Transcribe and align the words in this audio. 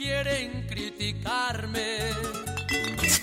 quieren 0.00 0.66
criticarme. 0.66 1.98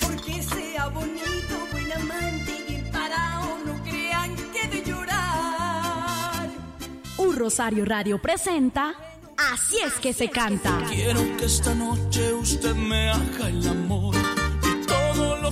Porque 0.02 0.44
sea 0.44 0.88
bonito, 0.90 1.56
buen 1.72 1.92
amante 1.92 2.52
y 2.60 2.72
bien 2.72 2.92
parado, 2.92 3.58
no 3.66 3.84
crean 3.84 4.36
que 4.54 4.68
de 4.68 4.84
llorar. 4.84 6.50
Un 7.18 7.36
Rosario 7.36 7.84
Radio 7.84 8.22
presenta 8.22 8.94
Así 9.54 9.78
es 9.86 9.94
que 9.94 10.14
se 10.14 10.30
canta. 10.30 10.84
Quiero 10.90 11.22
que 11.38 11.46
esta 11.46 11.74
noche 11.76 12.34
usted 12.34 12.74
me 12.74 13.10
haga 13.10 13.50
el 13.50 13.68
amor 13.68 14.16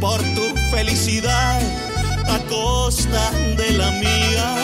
por 0.00 0.20
tu 0.34 0.42
felicidad 0.70 1.60
a 2.26 2.38
costa 2.48 3.30
de 3.56 3.72
la 3.72 3.90
mía. 3.92 4.54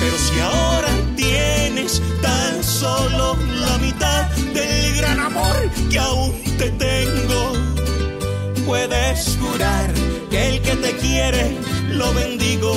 Pero 0.00 0.16
si 0.18 0.40
ahora 0.40 0.88
tienes 1.16 2.02
tan 2.22 2.64
solo 2.64 3.36
la 3.36 3.78
mitad 3.78 4.26
del 4.54 4.96
gran 4.96 5.20
amor 5.20 5.70
que 5.90 5.98
aún 5.98 6.32
te 6.58 6.70
tengo, 6.70 7.52
puedes 8.66 9.36
jurar 9.40 9.92
que 10.30 10.48
el 10.48 10.62
que 10.62 10.76
te 10.76 10.96
quiere 10.96 11.56
lo 11.90 12.12
bendigo. 12.14 12.74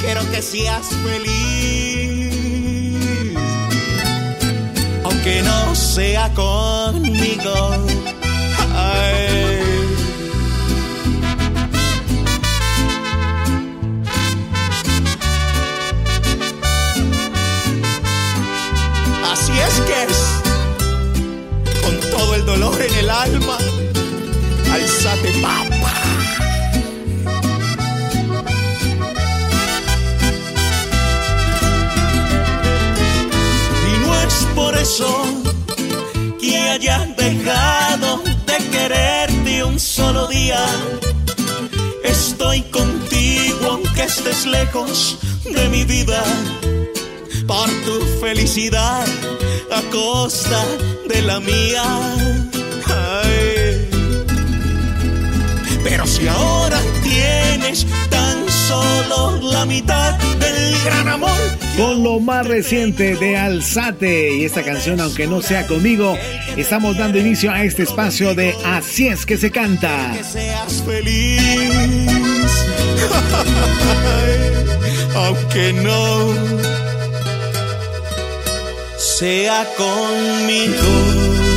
Quiero 0.00 0.20
que 0.30 0.40
seas 0.40 0.86
feliz 1.04 1.98
aunque 5.08 5.42
no 5.42 5.74
sea 5.74 6.32
Así 19.30 19.52
es 19.52 19.80
que 19.82 20.02
es, 20.04 20.18
con 21.82 22.00
todo 22.10 22.34
el 22.34 22.44
dolor 22.44 22.80
en 22.82 22.94
el 22.94 23.10
alma, 23.10 23.56
alzate 24.72 25.32
papa. 25.40 25.92
Y 33.86 34.06
no 34.06 34.14
es 34.22 34.34
por 34.54 34.76
eso 34.76 35.47
dejado 37.28 38.22
de 38.46 38.56
quererte 38.70 39.64
un 39.64 39.78
solo 39.78 40.26
día. 40.28 40.64
Estoy 42.04 42.62
contigo 42.62 43.72
aunque 43.72 44.04
estés 44.04 44.46
lejos 44.46 45.18
de 45.44 45.68
mi 45.68 45.84
vida. 45.84 46.22
Por 47.46 47.68
tu 47.84 48.00
felicidad 48.20 49.06
a 49.70 49.82
costa 49.90 50.64
de 51.08 51.22
la 51.22 51.40
mía. 51.40 51.84
Pero 55.84 56.06
si 56.06 56.28
ahora 56.28 56.80
tienes 57.02 57.86
tan 58.10 58.47
solo 58.68 59.40
la 59.50 59.64
mitad 59.64 60.14
del 60.38 60.74
gran 60.84 61.08
amor 61.08 61.30
Con 61.76 62.02
lo 62.02 62.20
más 62.20 62.46
reciente 62.46 63.16
de 63.16 63.36
Alzate 63.36 64.34
y 64.36 64.44
esta 64.44 64.62
canción, 64.62 65.00
aunque 65.00 65.26
no 65.26 65.40
sea 65.40 65.66
conmigo, 65.66 66.16
estamos 66.56 66.96
dando 66.98 67.18
inicio 67.18 67.50
a 67.50 67.64
este 67.64 67.84
espacio 67.84 68.34
de 68.34 68.54
Así 68.66 69.08
es 69.08 69.24
que 69.24 69.38
se 69.38 69.50
canta. 69.50 70.12
que 70.16 70.24
seas 70.24 70.82
feliz. 70.84 71.40
Aunque 75.14 75.72
no 75.72 76.34
sea 78.98 79.66
conmigo. 79.76 81.47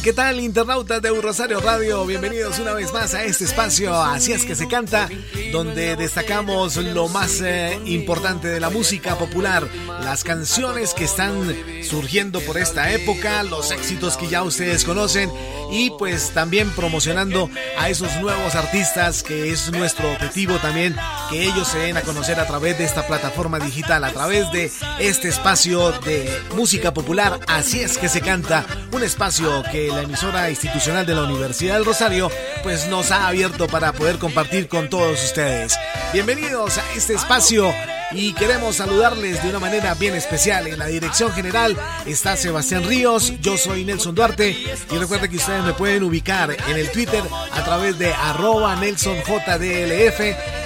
¿Qué 0.00 0.12
tal 0.14 0.40
internautas 0.40 1.02
de 1.02 1.10
Rosario 1.20 1.60
Radio? 1.60 2.06
Bienvenidos 2.06 2.58
una 2.58 2.72
vez 2.72 2.92
más 2.94 3.12
a 3.12 3.24
este 3.24 3.44
espacio, 3.44 3.94
así 3.94 4.32
es 4.32 4.46
que 4.46 4.54
se 4.54 4.66
canta, 4.66 5.08
donde 5.52 5.96
destacamos 5.96 6.76
lo 6.76 7.08
más 7.08 7.42
eh, 7.42 7.78
importante 7.84 8.48
de 8.48 8.58
la 8.58 8.70
música 8.70 9.18
popular, 9.18 9.68
las 10.02 10.24
canciones 10.24 10.94
que 10.94 11.04
están 11.04 11.54
surgiendo 11.84 12.40
por 12.40 12.56
esta 12.56 12.90
época, 12.90 13.42
los 13.42 13.70
éxitos 13.70 14.16
que 14.16 14.28
ya 14.28 14.42
ustedes 14.42 14.84
conocen 14.84 15.30
y 15.70 15.90
pues 15.90 16.30
también 16.30 16.70
promocionando 16.70 17.50
a 17.78 17.90
esos 17.90 18.16
nuevos 18.20 18.54
artistas 18.54 19.22
que 19.22 19.52
es 19.52 19.70
nuestro 19.72 20.10
objetivo 20.12 20.56
también 20.58 20.96
que 21.28 21.44
ellos 21.44 21.68
se 21.68 21.78
den 21.78 21.96
a 21.98 22.02
conocer 22.02 22.40
a 22.40 22.46
través 22.46 22.78
de 22.78 22.84
esta 22.84 23.06
plataforma 23.06 23.58
digital, 23.58 24.04
a 24.04 24.12
través 24.12 24.50
de 24.52 24.70
este 25.00 25.28
espacio 25.28 25.92
de 26.00 26.30
música 26.56 26.94
popular, 26.94 27.40
así 27.46 27.80
es 27.80 27.98
que 27.98 28.08
se 28.08 28.22
canta, 28.22 28.64
un 28.92 29.02
espacio 29.02 29.62
que 29.70 29.81
la 29.88 30.02
emisora 30.02 30.50
institucional 30.50 31.06
de 31.06 31.14
la 31.14 31.24
Universidad 31.24 31.74
del 31.74 31.84
Rosario 31.84 32.30
pues 32.62 32.88
nos 32.88 33.10
ha 33.10 33.28
abierto 33.28 33.66
para 33.66 33.92
poder 33.92 34.18
compartir 34.18 34.68
con 34.68 34.88
todos 34.88 35.22
ustedes. 35.24 35.76
Bienvenidos 36.12 36.78
a 36.78 36.92
este 36.94 37.14
espacio 37.14 37.72
y 38.14 38.32
queremos 38.34 38.76
saludarles 38.76 39.42
de 39.42 39.48
una 39.48 39.58
manera 39.58 39.94
bien 39.94 40.14
especial. 40.14 40.66
En 40.66 40.78
la 40.78 40.86
dirección 40.86 41.32
general 41.32 41.76
está 42.06 42.36
Sebastián 42.36 42.84
Ríos, 42.84 43.32
yo 43.40 43.56
soy 43.56 43.84
Nelson 43.84 44.14
Duarte 44.14 44.50
y 44.90 44.98
recuerden 44.98 45.30
que 45.30 45.36
ustedes 45.36 45.64
me 45.64 45.72
pueden 45.72 46.02
ubicar 46.02 46.54
en 46.68 46.76
el 46.76 46.90
Twitter 46.90 47.22
a 47.52 47.64
través 47.64 47.98
de 47.98 48.12
arroba 48.12 48.76
NelsonJDLF, 48.76 50.20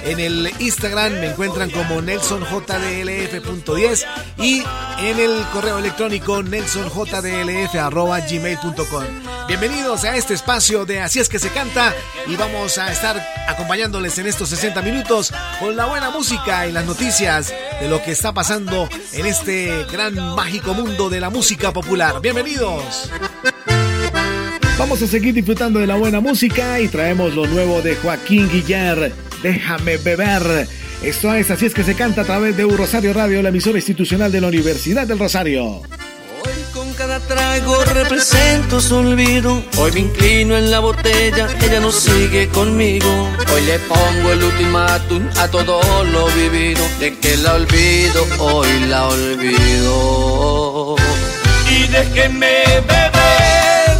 en 0.07 0.19
el 0.19 0.51
Instagram 0.59 1.13
me 1.13 1.27
encuentran 1.27 1.69
como 1.69 2.01
NelsonJDLF.10 2.01 4.05
y 4.37 4.63
en 4.99 5.19
el 5.19 5.45
correo 5.51 5.77
electrónico 5.79 6.41
nelsonjdlf.gmail.com. 6.43 9.03
Bienvenidos 9.47 10.05
a 10.05 10.15
este 10.15 10.33
espacio 10.33 10.85
de 10.85 11.01
Así 11.01 11.19
es 11.19 11.27
que 11.27 11.39
se 11.39 11.49
canta 11.49 11.93
y 12.25 12.37
vamos 12.37 12.77
a 12.77 12.89
estar 12.91 13.21
acompañándoles 13.47 14.17
en 14.17 14.27
estos 14.27 14.47
60 14.49 14.81
minutos 14.81 15.33
con 15.59 15.75
la 15.75 15.87
buena 15.87 16.09
música 16.09 16.67
y 16.67 16.71
las 16.71 16.85
noticias 16.85 17.53
de 17.81 17.89
lo 17.89 18.01
que 18.01 18.11
está 18.11 18.31
pasando 18.33 18.87
en 19.11 19.25
este 19.25 19.83
gran 19.91 20.15
mágico 20.35 20.73
mundo 20.73 21.09
de 21.09 21.19
la 21.19 21.29
música 21.29 21.73
popular. 21.73 22.21
Bienvenidos. 22.21 23.11
Vamos 24.79 25.01
a 25.01 25.07
seguir 25.07 25.33
disfrutando 25.33 25.79
de 25.79 25.87
la 25.87 25.95
buena 25.95 26.21
música 26.21 26.79
y 26.79 26.87
traemos 26.87 27.33
lo 27.33 27.47
nuevo 27.47 27.81
de 27.81 27.95
Joaquín 27.95 28.47
Guillar. 28.49 29.26
Déjame 29.41 29.97
beber. 29.97 30.67
Esto 31.03 31.33
es 31.33 31.51
Así 31.51 31.65
es 31.65 31.73
que 31.73 31.83
se 31.83 31.95
canta 31.95 32.21
a 32.21 32.25
través 32.25 32.57
de 32.57 32.65
Un 32.65 32.77
Rosario 32.77 33.13
Radio, 33.13 33.41
la 33.41 33.49
emisora 33.49 33.77
institucional 33.77 34.31
de 34.31 34.41
la 34.41 34.47
Universidad 34.47 35.05
del 35.05 35.19
Rosario. 35.19 35.81
Hoy 36.47 36.63
con 36.73 36.91
cada 36.93 37.19
trago 37.19 37.83
represento 37.85 38.81
su 38.81 38.95
olvido. 38.95 39.63
Hoy 39.77 39.91
me 39.91 39.99
inclino 40.01 40.57
en 40.57 40.71
la 40.71 40.79
botella, 40.79 41.47
ella 41.61 41.79
no 41.79 41.91
sigue 41.91 42.47
conmigo. 42.49 43.29
Hoy 43.53 43.61
le 43.61 43.79
pongo 43.79 44.31
el 44.31 44.43
ultimátum 44.43 45.27
a 45.37 45.47
todo 45.47 46.03
lo 46.03 46.27
vivido. 46.27 46.83
De 46.99 47.17
que 47.17 47.37
la 47.37 47.53
olvido, 47.55 48.25
hoy 48.39 48.79
la 48.87 49.07
olvido. 49.07 50.95
Y 51.69 51.87
déjenme 51.87 52.63
beber, 52.87 53.97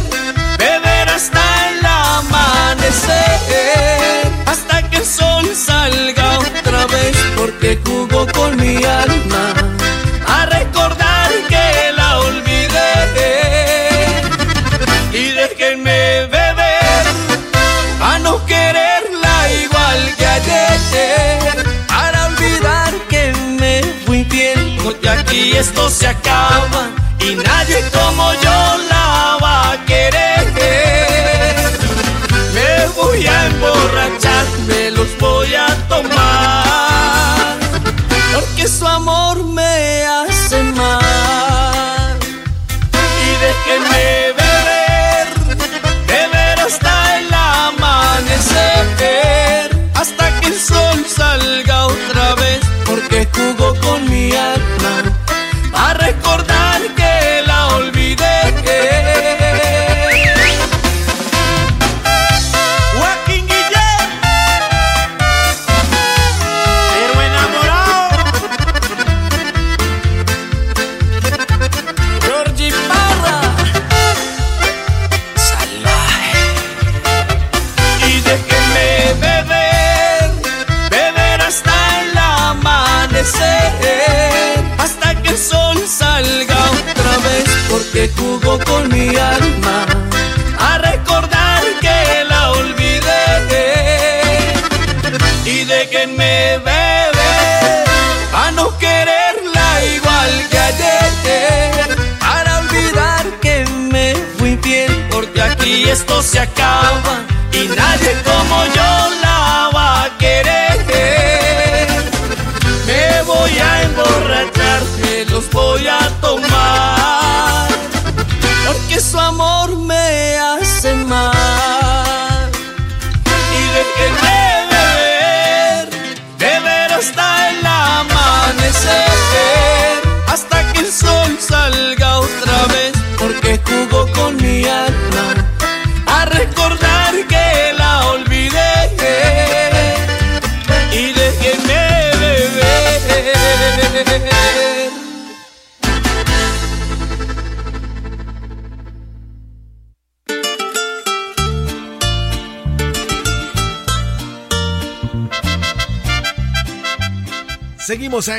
beber 0.58 1.08
hasta 1.08 1.70
el 1.70 1.86
amanecer. 1.86 3.38
Sol 5.18 5.46
salga 5.54 6.38
otra 6.38 6.86
vez, 6.86 7.16
porque 7.36 7.78
jugó 7.84 8.26
con 8.38 8.56
mi 8.56 8.76
alma. 8.84 9.44
A 10.36 10.46
recordar 10.46 11.30
que 11.48 11.92
la 11.96 12.18
olvidé. 12.20 12.92
Y 15.12 15.24
déjenme 15.40 16.26
beber, 16.36 17.04
a 18.00 18.18
no 18.20 18.44
quererla 18.46 19.34
igual 19.64 20.00
que 20.18 20.26
ayer. 20.26 21.64
Para 21.88 22.26
olvidar 22.26 22.92
que 23.08 23.32
me 23.60 23.82
fui 24.04 24.22
bien, 24.24 24.78
porque 24.84 25.08
aquí 25.08 25.56
esto 25.56 25.90
se 25.90 26.06
acaba. 26.06 26.82
Y 27.20 27.34
nadie 27.34 27.80
como 27.92 28.32
yo 28.34 28.47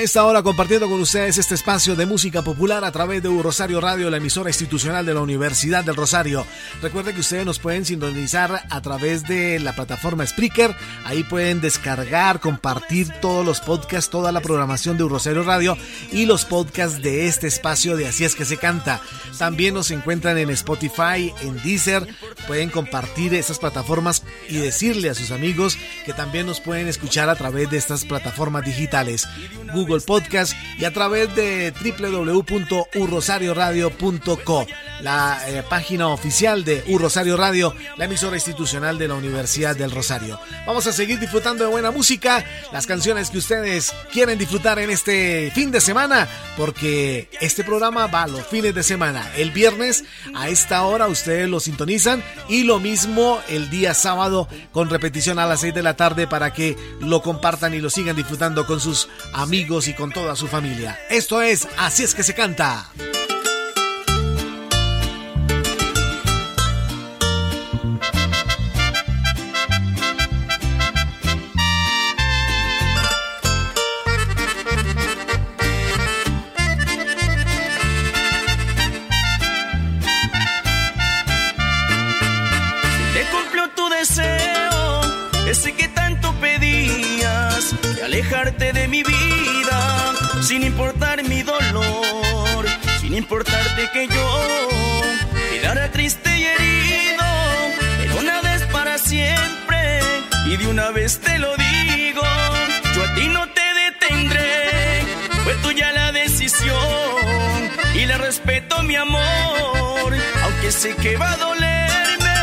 esta 0.09 0.25
hora 0.25 0.41
compartiendo 0.41 0.89
con 0.89 0.99
ustedes 0.99 1.37
este 1.37 1.53
espacio 1.53 1.95
de 1.95 2.07
música 2.07 2.41
popular 2.41 2.83
a 2.83 2.91
través 2.91 3.21
de 3.21 3.29
Rosario 3.29 3.79
Radio, 3.79 4.09
la 4.09 4.17
emisora 4.17 4.49
institucional 4.49 5.05
de 5.05 5.13
la 5.13 5.21
Universidad 5.21 5.83
del 5.83 5.95
Rosario. 5.95 6.47
Recuerden 6.81 7.13
que 7.13 7.21
ustedes 7.21 7.45
nos 7.45 7.59
pueden 7.59 7.85
sintonizar 7.85 8.63
a 8.71 8.81
través 8.81 9.27
de 9.27 9.59
la 9.59 9.75
plataforma 9.75 10.25
Spreaker. 10.25 10.75
Ahí 11.05 11.21
pueden 11.21 11.61
descargar, 11.61 12.39
compartir 12.39 13.07
todos 13.21 13.45
los 13.45 13.61
podcasts, 13.61 14.09
toda 14.09 14.31
la 14.31 14.41
programación 14.41 14.97
de 14.97 15.07
Rosario 15.07 15.43
Radio 15.43 15.77
y 16.11 16.25
los 16.25 16.43
podcasts 16.43 17.03
de 17.03 17.27
este 17.27 17.45
espacio 17.45 17.95
de 17.95 18.07
Así 18.07 18.25
es 18.25 18.33
que 18.33 18.45
se 18.45 18.57
canta. 18.57 19.01
También 19.37 19.75
nos 19.75 19.91
encuentran 19.91 20.39
en 20.39 20.49
Spotify, 20.49 21.31
en 21.41 21.61
Deezer, 21.61 22.07
pueden 22.47 22.71
compartir 22.71 23.35
esas 23.35 23.59
plataformas 23.59 24.23
y 24.49 24.57
decirle 24.57 25.11
a 25.11 25.13
sus 25.13 25.29
amigos 25.29 25.77
que 26.03 26.13
también 26.13 26.47
nos 26.47 26.61
pueden 26.61 26.87
escuchar 26.87 27.29
a 27.29 27.35
través 27.35 27.69
de 27.69 27.77
estas 27.77 28.05
plataformas 28.05 28.65
digitales, 28.65 29.27
Google 29.71 29.98
Podcast 30.05 30.53
y 30.77 30.85
a 30.85 30.93
través 30.93 31.35
de 31.35 31.71
www.urrosarioradio.co, 31.71 34.67
la 35.01 35.41
eh, 35.47 35.63
página 35.69 36.07
oficial 36.09 36.63
de 36.63 36.83
Urrosario 36.87 37.37
Radio, 37.37 37.75
la 37.97 38.05
emisora 38.05 38.35
institucional 38.35 38.97
de 38.97 39.07
la 39.07 39.13
Universidad 39.15 39.75
del 39.75 39.91
Rosario. 39.91 40.39
Vamos 40.65 40.87
a 40.87 40.93
seguir 40.93 41.19
disfrutando 41.19 41.65
de 41.65 41.69
buena 41.69 41.91
música, 41.91 42.43
las 42.71 42.87
canciones 42.87 43.29
que 43.29 43.37
ustedes 43.37 43.93
quieren 44.11 44.39
disfrutar 44.39 44.79
en 44.79 44.89
este 44.89 45.51
fin 45.53 45.71
de 45.71 45.81
semana, 45.81 46.27
porque 46.57 47.29
este 47.41 47.63
programa 47.63 48.07
va 48.07 48.27
los 48.27 48.47
fines 48.47 48.73
de 48.73 48.83
semana. 48.83 49.29
El 49.35 49.51
viernes 49.51 50.03
a 50.35 50.49
esta 50.49 50.83
hora 50.83 51.07
ustedes 51.07 51.49
lo 51.49 51.59
sintonizan 51.59 52.23
y 52.47 52.63
lo 52.63 52.79
mismo 52.79 53.39
el 53.49 53.69
día 53.69 53.93
sábado 53.93 54.47
con 54.71 54.89
repetición 54.89 55.39
a 55.39 55.45
las 55.45 55.61
6 55.61 55.73
de 55.73 55.83
la 55.83 55.95
tarde 55.95 56.27
para 56.27 56.53
que 56.53 56.77
lo 56.99 57.21
compartan 57.21 57.73
y 57.73 57.79
lo 57.79 57.89
sigan 57.89 58.15
disfrutando 58.15 58.65
con 58.65 58.79
sus 58.79 59.09
amigos 59.33 59.87
con 59.93 60.11
toda 60.11 60.35
su 60.35 60.47
familia. 60.47 60.99
Esto 61.09 61.41
es 61.41 61.67
Así 61.77 62.03
es 62.03 62.13
que 62.13 62.23
se 62.23 62.33
canta. 62.33 62.89
de 88.73 88.87
mi 88.87 89.03
vida, 89.03 89.18
importarte 93.19 93.89
que 93.91 94.07
yo 94.07 94.27
quedara 95.51 95.91
triste 95.91 96.29
y 96.39 96.43
herido, 96.45 97.25
pero 97.97 98.17
una 98.17 98.41
vez 98.41 98.63
para 98.71 98.97
siempre, 98.97 99.99
y 100.45 100.55
de 100.55 100.67
una 100.67 100.91
vez 100.91 101.19
te 101.19 101.37
lo 101.37 101.53
digo, 101.57 102.23
yo 102.95 103.03
a 103.03 103.15
ti 103.15 103.27
no 103.27 103.45
te 103.49 103.67
detendré, 103.83 105.01
fue 105.43 105.53
tuya 105.55 105.91
la 105.91 106.13
decisión, 106.13 106.77
y 107.93 108.05
le 108.05 108.17
respeto 108.17 108.83
mi 108.83 108.95
amor, 108.95 110.09
aunque 110.43 110.71
sé 110.71 110.95
que 110.95 111.17
va 111.17 111.33
a 111.33 111.37
dolerme, 111.37 112.37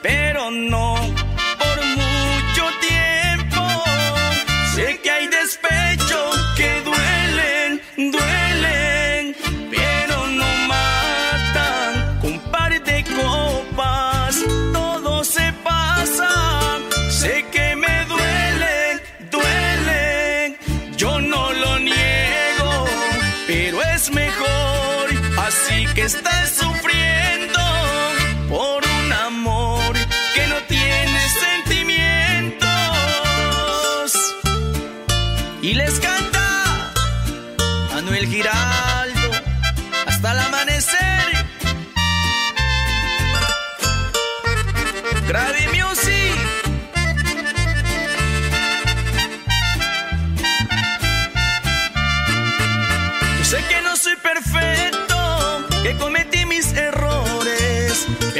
pero 0.00 0.50
no 0.52 0.92
que 6.56 6.91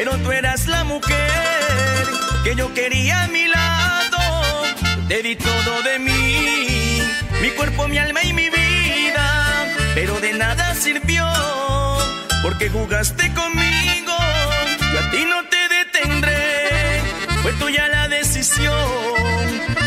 pero 0.04 0.18
tú 0.18 0.32
eras 0.32 0.66
la 0.66 0.82
mujer 0.82 1.30
que 2.42 2.56
yo 2.56 2.74
quería 2.74 3.22
a 3.22 3.28
mi 3.28 3.46
lado. 3.46 4.18
Te 5.06 5.22
di 5.22 5.36
todo 5.36 5.82
de 5.84 6.00
mí, 6.00 7.00
mi 7.40 7.50
cuerpo, 7.50 7.86
mi 7.86 7.98
alma 7.98 8.20
y 8.24 8.32
mi 8.32 8.50
vida, 8.50 9.64
pero 9.94 10.18
de 10.20 10.32
nada 10.32 10.74
sirvió 10.74 11.24
porque 12.42 12.68
jugaste 12.68 13.32
conmigo. 13.32 14.16
Yo 14.92 14.98
a 14.98 15.10
ti 15.12 15.24
no 15.24 15.38
te 15.48 15.62
detendré, 15.76 17.00
fue 17.42 17.52
tuya 17.52 17.86
la 17.86 18.08
decisión 18.08 18.74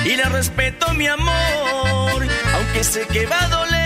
y 0.06 0.16
la 0.16 0.30
respeto 0.30 0.94
mi 0.94 1.08
amor, 1.08 2.26
aunque 2.54 2.86
sé 2.86 3.06
que 3.08 3.26
va 3.26 3.44
a 3.44 3.48
dolerme, 3.50 3.85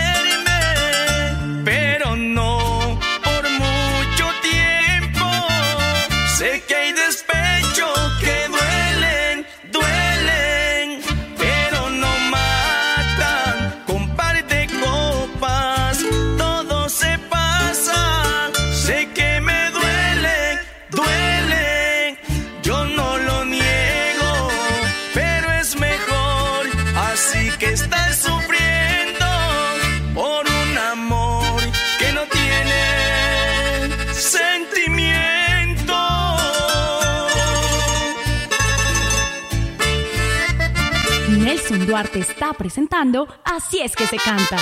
Duarte 41.90 42.20
está 42.20 42.52
presentando 42.52 43.26
Así 43.42 43.80
es 43.80 43.96
que 43.96 44.06
se 44.06 44.16
canta. 44.16 44.58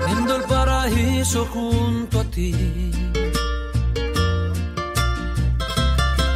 Teniendo 0.00 0.34
el 0.34 0.42
paraíso 0.42 1.46
junto 1.46 2.18
a 2.18 2.24
ti. 2.24 2.90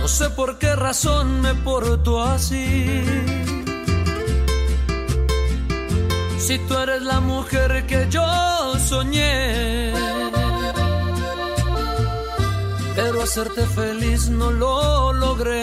No 0.00 0.06
sé 0.06 0.30
por 0.30 0.60
qué 0.60 0.76
razón 0.76 1.40
me 1.40 1.54
porto 1.54 2.22
así. 2.22 3.02
Si 6.38 6.56
tú 6.68 6.78
eres 6.78 7.02
la 7.02 7.18
mujer 7.18 7.84
que 7.88 8.06
yo 8.08 8.78
soñé 8.78 9.92
pero 12.94 13.22
hacerte 13.22 13.66
feliz 13.66 14.28
no 14.28 14.50
lo 14.50 15.12
logré. 15.12 15.62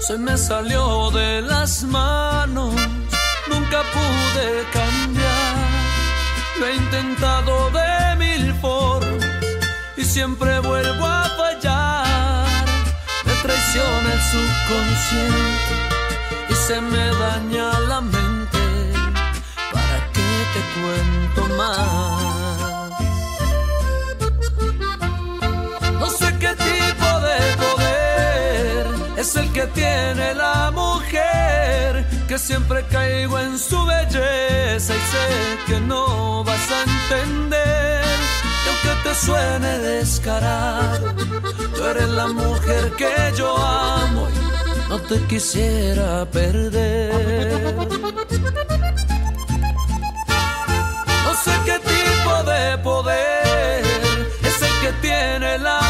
Se 0.00 0.18
me 0.18 0.36
salió 0.36 1.10
de 1.12 1.40
las 1.42 1.82
manos, 1.84 2.74
nunca 3.48 3.82
pude 3.94 4.64
cambiar. 4.72 5.56
Lo 6.58 6.66
he 6.66 6.74
intentado 6.76 7.70
de 7.70 8.16
mil 8.16 8.54
formas 8.54 9.24
y 9.96 10.04
siempre 10.04 10.58
vuelvo 10.60 11.06
a 11.06 11.24
fallar. 11.36 12.46
Me 13.24 13.32
traiciona 13.42 14.12
el 14.12 14.22
subconsciente 14.32 15.74
y 16.50 16.54
se 16.54 16.80
me 16.80 17.06
daña 17.24 17.78
la 17.80 18.00
mente. 18.00 18.58
¿Para 19.72 20.12
qué 20.12 20.30
te 20.52 20.60
cuento 20.80 21.54
más? 21.56 22.13
Es 29.24 29.36
el 29.36 29.50
que 29.52 29.66
tiene 29.68 30.34
la 30.34 30.70
mujer, 30.70 32.06
que 32.28 32.38
siempre 32.38 32.84
caigo 32.90 33.38
en 33.38 33.58
su 33.58 33.82
belleza 33.86 34.92
y 35.00 35.02
sé 35.12 35.26
que 35.66 35.80
no 35.80 36.44
vas 36.44 36.66
a 36.70 36.78
entender. 36.82 38.04
Que 38.62 38.68
aunque 38.70 39.08
te 39.08 39.14
suene 39.14 39.78
descarado, 39.78 41.14
tú 41.74 41.84
eres 41.86 42.08
la 42.10 42.26
mujer 42.26 42.92
que 42.98 43.14
yo 43.34 43.56
amo 43.56 44.28
no 44.90 45.00
te 45.00 45.18
quisiera 45.26 46.26
perder. 46.26 47.74
No 51.24 51.32
sé 51.44 51.52
qué 51.64 51.78
tipo 51.94 52.32
de 52.52 52.78
poder 52.78 53.84
es 54.42 54.62
el 54.68 54.74
que 54.82 54.92
tiene 55.00 55.58
la 55.58 55.83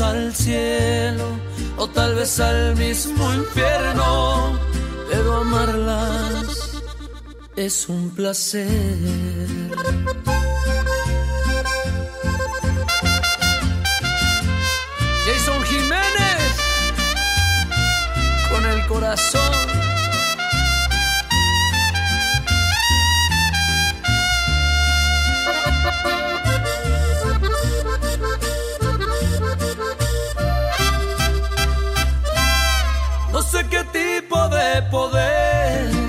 al 0.00 0.34
cielo 0.34 1.24
o 1.76 1.86
tal 1.88 2.14
vez 2.16 2.40
al 2.40 2.74
mismo 2.76 3.32
infierno, 3.34 4.58
pero 5.08 5.36
amarlas 5.36 6.82
es 7.56 7.88
un 7.88 8.10
placer. 8.10 8.66
De 34.56 34.82
poder 34.90 36.06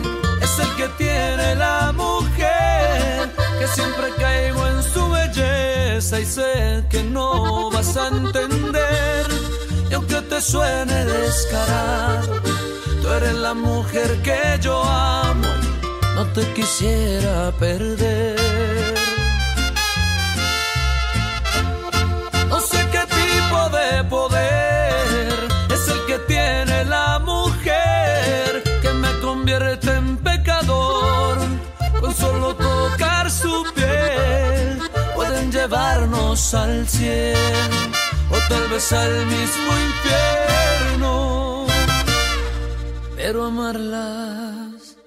que 0.78 0.88
tiene 0.90 1.56
la 1.56 1.92
mujer, 1.92 3.30
que 3.60 3.68
siempre 3.68 4.10
caigo 4.20 4.66
en 4.68 4.84
su 4.84 5.10
belleza 5.10 6.20
y 6.20 6.26
sé 6.26 6.84
que 6.88 7.04
no 7.04 7.72
vas 7.72 7.98
a 7.98 8.10
entender. 8.10 9.26
Y 9.90 9.94
aunque 9.96 10.22
te 10.22 10.40
suene 10.40 11.06
descarado, 11.06 12.42
tú 13.02 13.08
eres 13.10 13.34
la 13.34 13.56
mujer 13.56 14.22
que 14.22 14.60
yo 14.62 14.84
amo 14.84 15.48
no 16.16 16.26
te 16.28 16.44
quisiera 16.54 17.52
perder. 17.60 18.37
Al 36.38 36.88
cielo 36.88 37.40
o 38.30 38.38
tal 38.48 38.68
vez 38.70 38.92
al 38.94 39.26
mismo 39.26 39.72
infierno. 39.90 41.66
Pero 43.16 43.46
amarlas 43.46 44.98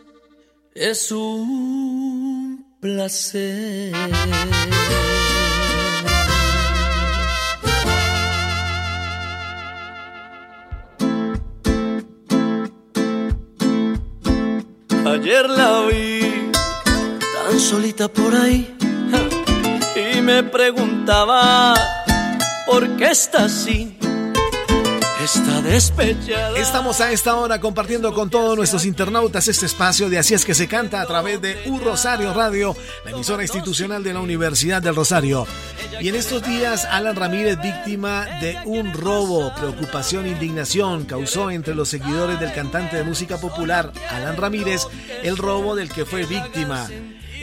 es 0.75 1.13
un 1.13 2.67
placer. 2.81 3.95
Ayer 15.07 15.49
la 15.49 15.83
vi 15.83 16.51
tan 17.33 17.61
solita 17.61 18.09
por 18.09 18.35
ahí 18.35 18.80
y 20.01 20.21
me 20.23 20.43
preguntaba 20.43 21.75
por 22.67 22.97
qué 22.97 23.11
está 23.11 23.45
así 23.45 23.97
está 25.25 25.61
despechada. 25.61 26.59
Estamos 26.59 27.01
a 27.01 27.13
esta 27.13 27.37
hora 27.37 27.61
compartiendo 27.61 28.15
con 28.15 28.31
todos 28.31 28.57
nuestros 28.57 28.87
internautas 28.87 29.49
este 29.49 29.67
espacio 29.67 30.09
de 30.09 30.19
Así 30.19 30.35
es 30.35 30.45
que 30.45 30.55
se 30.55 30.67
canta 30.67 31.01
a 31.01 31.07
través 31.07 31.41
de 31.41 31.63
Un 31.67 31.81
Rosario 31.81 32.33
Radio, 32.33 32.75
la 33.05 33.11
emisora 33.11 33.43
institucional 33.43 34.03
de 34.03 34.15
la 34.15 34.21
Universidad 34.21 34.81
del 34.81 34.97
Rosario. 34.97 35.47
Y 36.01 36.09
en 36.09 36.15
estos 36.15 36.43
días, 36.43 36.87
Alan 36.91 37.17
Ramírez, 37.17 37.61
víctima 37.61 38.27
de 38.41 38.59
un 38.65 38.93
robo, 38.93 39.55
preocupación, 39.55 40.27
indignación, 40.27 41.05
causó 41.05 41.51
entre 41.51 41.75
los 41.75 41.89
seguidores 41.89 42.41
del 42.41 42.53
cantante 42.53 42.97
de 42.97 43.05
música 43.05 43.37
popular, 43.37 43.93
Alan 44.11 44.37
Ramírez, 44.37 44.87
el 45.23 45.37
robo 45.37 45.75
del 45.75 45.91
que 45.91 46.05
fue 46.05 46.25
víctima. 46.25 46.89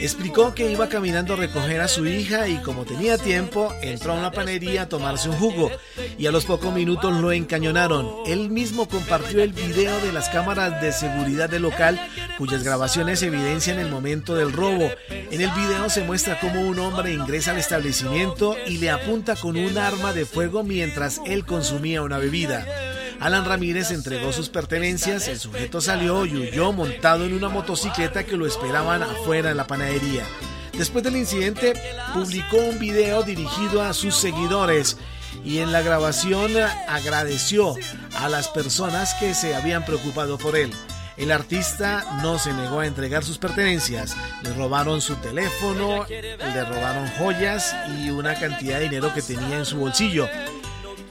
Explicó 0.00 0.54
que 0.54 0.70
iba 0.70 0.88
caminando 0.88 1.34
a 1.34 1.36
recoger 1.36 1.80
a 1.80 1.88
su 1.88 2.06
hija 2.06 2.46
y 2.46 2.58
como 2.62 2.84
tenía 2.84 3.18
tiempo, 3.18 3.74
entró 3.82 4.12
a 4.12 4.16
una 4.16 4.30
panería 4.30 4.82
a 4.82 4.88
tomarse 4.88 5.28
un 5.28 5.36
jugo 5.36 5.72
y 6.16 6.26
a 6.26 6.30
los 6.30 6.44
pocos 6.44 6.72
minutos 6.72 7.20
lo 7.20 7.32
encañonaron. 7.32 8.08
Él 8.26 8.48
mismo 8.48 8.88
compartió 8.88 9.42
el 9.42 9.52
video 9.52 9.98
de 10.00 10.12
las 10.12 10.28
cámaras 10.28 10.80
de 10.80 10.92
seguridad 10.92 11.50
del 11.50 11.62
local 11.62 12.00
cuyas 12.38 12.62
grabaciones 12.62 13.22
evidencian 13.22 13.80
el 13.80 13.90
momento 13.90 14.36
del 14.36 14.52
robo. 14.52 14.88
En 15.10 15.40
el 15.40 15.50
video 15.50 15.90
se 15.90 16.04
muestra 16.04 16.38
cómo 16.38 16.60
un 16.60 16.78
hombre 16.78 17.12
ingresa 17.12 17.50
al 17.50 17.58
establecimiento 17.58 18.56
y 18.66 18.78
le 18.78 18.90
apunta 18.90 19.34
con 19.34 19.56
un 19.56 19.78
arma 19.78 20.12
de 20.12 20.26
fuego 20.26 20.62
mientras 20.62 21.20
él 21.26 21.44
consumía 21.44 22.02
una 22.02 22.18
bebida. 22.18 22.64
Alan 23.20 23.44
Ramírez 23.44 23.90
entregó 23.90 24.32
sus 24.32 24.48
pertenencias, 24.48 25.26
el 25.26 25.38
sujeto 25.38 25.80
salió 25.80 26.24
y 26.24 26.36
huyó 26.36 26.72
montado 26.72 27.24
en 27.24 27.34
una 27.34 27.48
motocicleta 27.48 28.24
que 28.24 28.36
lo 28.36 28.46
esperaban 28.46 29.02
afuera 29.02 29.50
en 29.50 29.56
la 29.56 29.66
panadería. 29.66 30.24
Después 30.72 31.02
del 31.02 31.16
incidente, 31.16 31.74
publicó 32.14 32.56
un 32.58 32.78
video 32.78 33.24
dirigido 33.24 33.82
a 33.82 33.92
sus 33.92 34.14
seguidores 34.14 34.96
y 35.44 35.58
en 35.58 35.72
la 35.72 35.82
grabación 35.82 36.52
agradeció 36.86 37.74
a 38.14 38.28
las 38.28 38.48
personas 38.48 39.14
que 39.14 39.34
se 39.34 39.56
habían 39.56 39.84
preocupado 39.84 40.38
por 40.38 40.56
él. 40.56 40.72
El 41.16 41.32
artista 41.32 42.20
no 42.22 42.38
se 42.38 42.52
negó 42.52 42.78
a 42.78 42.86
entregar 42.86 43.24
sus 43.24 43.38
pertenencias. 43.38 44.16
Le 44.44 44.52
robaron 44.52 45.00
su 45.00 45.16
teléfono, 45.16 46.06
le 46.08 46.64
robaron 46.64 47.08
joyas 47.18 47.74
y 47.98 48.10
una 48.10 48.38
cantidad 48.38 48.78
de 48.78 48.84
dinero 48.84 49.12
que 49.12 49.22
tenía 49.22 49.58
en 49.58 49.66
su 49.66 49.78
bolsillo. 49.78 50.28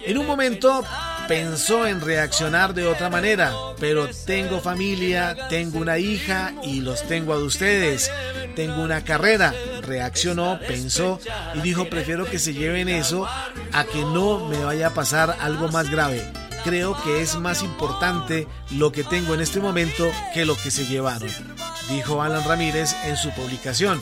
En 0.05 0.17
un 0.17 0.25
momento 0.25 0.85
pensó 1.27 1.85
en 1.85 2.01
reaccionar 2.01 2.73
de 2.73 2.87
otra 2.87 3.09
manera, 3.09 3.51
pero 3.79 4.09
tengo 4.25 4.59
familia, 4.59 5.35
tengo 5.49 5.79
una 5.79 5.97
hija 5.97 6.53
y 6.63 6.81
los 6.81 7.03
tengo 7.07 7.33
a 7.33 7.37
ustedes, 7.37 8.11
tengo 8.55 8.81
una 8.81 9.03
carrera. 9.03 9.53
Reaccionó, 9.81 10.59
pensó 10.67 11.19
y 11.55 11.59
dijo, 11.61 11.89
prefiero 11.89 12.25
que 12.25 12.39
se 12.39 12.53
lleven 12.53 12.89
eso 12.89 13.27
a 13.73 13.85
que 13.85 13.99
no 13.99 14.47
me 14.47 14.63
vaya 14.63 14.87
a 14.87 14.93
pasar 14.93 15.35
algo 15.41 15.67
más 15.69 15.89
grave. 15.89 16.23
Creo 16.63 17.01
que 17.03 17.21
es 17.21 17.35
más 17.35 17.63
importante 17.63 18.47
lo 18.71 18.91
que 18.91 19.03
tengo 19.03 19.33
en 19.33 19.41
este 19.41 19.59
momento 19.59 20.09
que 20.33 20.45
lo 20.45 20.55
que 20.57 20.71
se 20.71 20.85
llevaron, 20.85 21.29
dijo 21.89 22.21
Alan 22.21 22.43
Ramírez 22.43 22.93
en 23.05 23.15
su 23.15 23.29
publicación. 23.31 23.99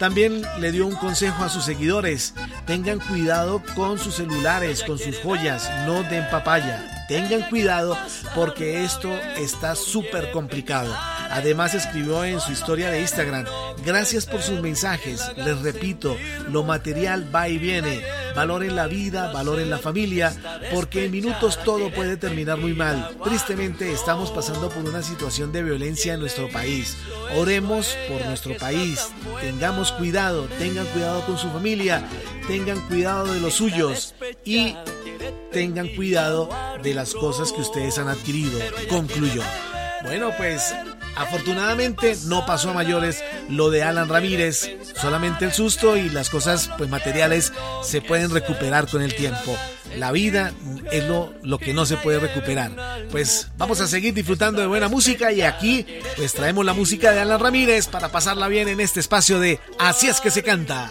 También 0.00 0.40
le 0.58 0.72
dio 0.72 0.86
un 0.86 0.96
consejo 0.96 1.44
a 1.44 1.50
sus 1.50 1.64
seguidores. 1.64 2.32
Tengan 2.66 3.00
cuidado 3.00 3.62
con 3.76 3.98
sus 3.98 4.14
celulares, 4.14 4.82
con 4.82 4.98
sus 4.98 5.18
joyas, 5.18 5.70
no 5.84 6.02
den 6.04 6.26
papaya. 6.30 6.99
Tengan 7.10 7.42
cuidado 7.50 7.98
porque 8.36 8.84
esto 8.84 9.12
está 9.36 9.74
súper 9.74 10.30
complicado. 10.30 10.96
Además 11.28 11.74
escribió 11.74 12.24
en 12.24 12.38
su 12.38 12.52
historia 12.52 12.88
de 12.88 13.00
Instagram, 13.00 13.46
gracias 13.84 14.26
por 14.26 14.42
sus 14.42 14.60
mensajes. 14.60 15.20
Les 15.36 15.60
repito, 15.60 16.16
lo 16.50 16.62
material 16.62 17.26
va 17.34 17.48
y 17.48 17.58
viene. 17.58 18.00
Valoren 18.36 18.76
la 18.76 18.86
vida, 18.86 19.32
valoren 19.32 19.70
la 19.70 19.78
familia, 19.78 20.32
porque 20.72 21.06
en 21.06 21.10
minutos 21.10 21.58
todo 21.64 21.90
puede 21.90 22.16
terminar 22.16 22.58
muy 22.58 22.74
mal. 22.74 23.10
Tristemente 23.24 23.92
estamos 23.92 24.30
pasando 24.30 24.68
por 24.68 24.88
una 24.88 25.02
situación 25.02 25.50
de 25.50 25.64
violencia 25.64 26.14
en 26.14 26.20
nuestro 26.20 26.48
país. 26.48 26.96
Oremos 27.36 27.96
por 28.08 28.24
nuestro 28.24 28.56
país. 28.56 29.08
Tengamos 29.40 29.90
cuidado, 29.90 30.44
tengan 30.60 30.86
cuidado 30.86 31.26
con 31.26 31.38
su 31.38 31.50
familia, 31.50 32.04
tengan 32.46 32.80
cuidado 32.86 33.32
de 33.32 33.40
los 33.40 33.54
suyos 33.54 34.14
y 34.44 34.76
tengan 35.50 35.88
cuidado 35.88 36.48
de 36.82 36.94
las 36.94 37.14
cosas 37.14 37.52
que 37.52 37.60
ustedes 37.60 37.98
han 37.98 38.08
adquirido. 38.08 38.58
Concluyó. 38.88 39.42
Bueno, 40.02 40.30
pues 40.36 40.74
Afortunadamente 41.16 42.16
no 42.26 42.46
pasó 42.46 42.70
a 42.70 42.74
mayores 42.74 43.22
lo 43.48 43.70
de 43.70 43.82
Alan 43.82 44.08
Ramírez, 44.08 44.70
solamente 45.00 45.44
el 45.44 45.52
susto 45.52 45.96
y 45.96 46.08
las 46.08 46.30
cosas 46.30 46.70
pues 46.78 46.88
materiales 46.88 47.52
se 47.82 48.00
pueden 48.00 48.30
recuperar 48.30 48.88
con 48.88 49.02
el 49.02 49.14
tiempo. 49.14 49.56
La 49.96 50.12
vida 50.12 50.52
es 50.92 51.04
lo, 51.04 51.34
lo 51.42 51.58
que 51.58 51.74
no 51.74 51.84
se 51.84 51.96
puede 51.96 52.20
recuperar. 52.20 52.70
Pues 53.10 53.48
vamos 53.58 53.80
a 53.80 53.88
seguir 53.88 54.14
disfrutando 54.14 54.60
de 54.60 54.68
buena 54.68 54.88
música 54.88 55.32
y 55.32 55.42
aquí 55.42 55.84
pues 56.16 56.32
traemos 56.32 56.64
la 56.64 56.74
música 56.74 57.12
de 57.12 57.20
Alan 57.20 57.40
Ramírez 57.40 57.88
para 57.88 58.10
pasarla 58.10 58.48
bien 58.48 58.68
en 58.68 58.80
este 58.80 59.00
espacio 59.00 59.40
de 59.40 59.58
Así 59.78 60.08
es 60.08 60.20
que 60.20 60.30
se 60.30 60.42
canta. 60.42 60.90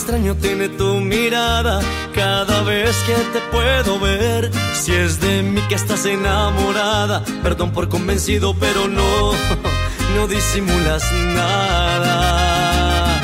Extraño 0.00 0.34
tiene 0.34 0.70
tu 0.70 0.94
mirada 0.94 1.78
cada 2.14 2.62
vez 2.62 2.96
que 3.04 3.12
te 3.12 3.40
puedo 3.52 4.00
ver. 4.00 4.50
Si 4.72 4.94
es 4.94 5.20
de 5.20 5.42
mí 5.42 5.60
que 5.68 5.74
estás 5.74 6.06
enamorada, 6.06 7.22
perdón 7.42 7.70
por 7.72 7.90
convencido, 7.90 8.54
pero 8.58 8.88
no, 8.88 9.32
no 10.16 10.26
disimulas 10.26 11.04
nada. 11.34 13.20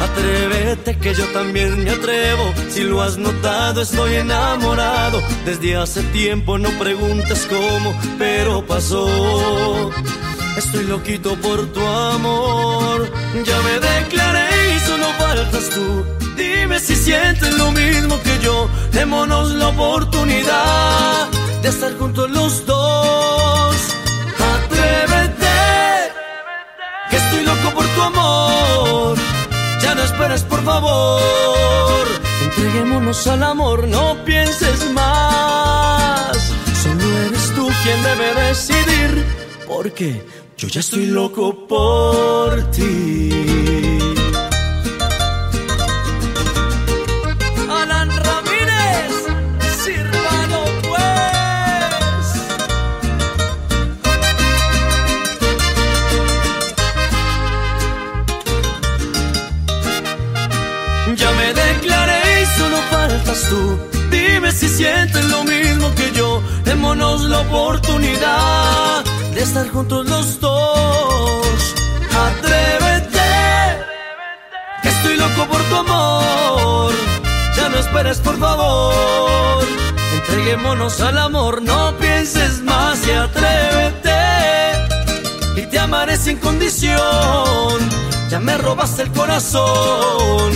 Atrévete 0.00 0.96
que 0.96 1.14
yo 1.14 1.26
también 1.34 1.84
me 1.84 1.90
atrevo. 1.90 2.54
Si 2.70 2.82
lo 2.82 3.02
has 3.02 3.18
notado, 3.18 3.82
estoy 3.82 4.14
enamorado. 4.14 5.22
Desde 5.44 5.76
hace 5.76 6.02
tiempo 6.04 6.56
no 6.56 6.70
preguntes 6.78 7.46
cómo, 7.50 7.94
pero 8.18 8.64
pasó. 8.64 9.90
Estoy 10.56 10.84
loquito 10.84 11.36
por 11.36 11.66
tu 11.66 11.86
amor. 11.86 13.12
Ya 13.44 13.60
me 13.60 13.78
declaré 13.78 14.55
solo 14.86 15.06
faltas 15.18 15.70
tú. 15.74 15.86
Dime 16.36 16.78
si 16.78 16.94
sientes 16.94 17.52
lo 17.58 17.70
mismo 17.72 18.20
que 18.22 18.38
yo. 18.40 18.68
Démonos 18.92 19.50
la 19.52 19.68
oportunidad 19.68 21.28
de 21.62 21.68
estar 21.68 21.92
juntos 21.98 22.30
los 22.30 22.64
dos. 22.66 23.76
Atrévete, 24.54 25.60
que 27.10 27.16
estoy 27.16 27.42
loco 27.44 27.68
por 27.76 27.86
tu 27.94 28.00
amor. 28.02 29.16
Ya 29.82 29.94
no 29.94 30.02
esperes, 30.02 30.42
por 30.42 30.62
favor. 30.64 32.04
Entreguémonos 32.44 33.26
al 33.26 33.42
amor, 33.42 33.88
no 33.88 34.04
pienses 34.24 34.78
más. 34.92 36.36
Solo 36.82 37.04
eres 37.26 37.54
tú 37.54 37.68
quien 37.82 37.98
debe 38.02 38.28
decidir. 38.48 39.10
Porque 39.66 40.08
yo 40.56 40.68
ya 40.68 40.80
estoy 40.80 41.06
loco 41.06 41.66
por 41.66 42.70
ti. 42.70 43.05
El 88.86 89.10
corazón 89.12 90.52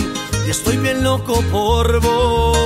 y 0.47 0.51
estoy 0.51 0.77
bien 0.77 1.03
loco 1.03 1.43
por 1.51 1.99
vos. 1.99 2.61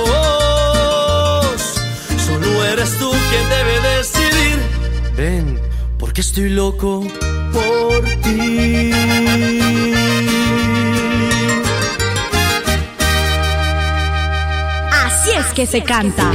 Solo 2.24 2.64
eres 2.64 2.96
tú 2.98 3.10
quien 3.10 3.48
debe 3.48 3.80
decidir. 3.96 4.62
Ven 5.16 5.60
porque 5.98 6.20
estoy 6.20 6.50
loco 6.50 7.04
por 7.52 8.04
ti. 8.22 8.92
Así 14.92 15.30
es 15.32 15.46
que 15.52 15.66
se 15.66 15.82
canta. 15.82 16.30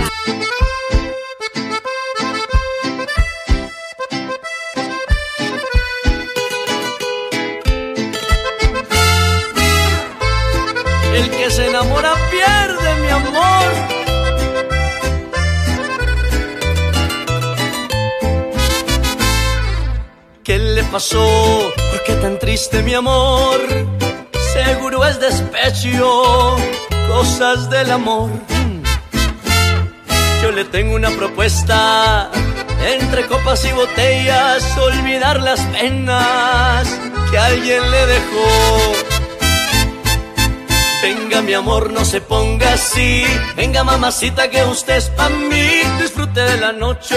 Triste 22.51 22.83
mi 22.83 22.93
amor? 22.93 23.61
Seguro 24.51 25.05
es 25.05 25.17
despecho, 25.21 26.57
cosas 27.07 27.69
del 27.69 27.89
amor. 27.89 28.29
Yo 30.41 30.51
le 30.51 30.65
tengo 30.65 30.95
una 30.95 31.11
propuesta, 31.11 32.29
entre 32.85 33.25
copas 33.27 33.63
y 33.63 33.71
botellas, 33.71 34.77
olvidar 34.77 35.39
las 35.39 35.61
penas 35.77 36.99
que 37.31 37.37
alguien 37.37 37.89
le 37.89 38.05
dejó. 38.15 38.49
Venga 41.03 41.41
mi 41.41 41.53
amor, 41.53 41.93
no 41.93 42.03
se 42.03 42.19
ponga 42.19 42.73
así. 42.73 43.23
Venga 43.55 43.85
mamacita 43.85 44.49
que 44.49 44.61
usted 44.65 44.97
es 44.97 45.09
pa' 45.11 45.29
mí. 45.29 45.83
Disfrute 46.01 46.41
de 46.41 46.57
la 46.57 46.73
noche, 46.73 47.15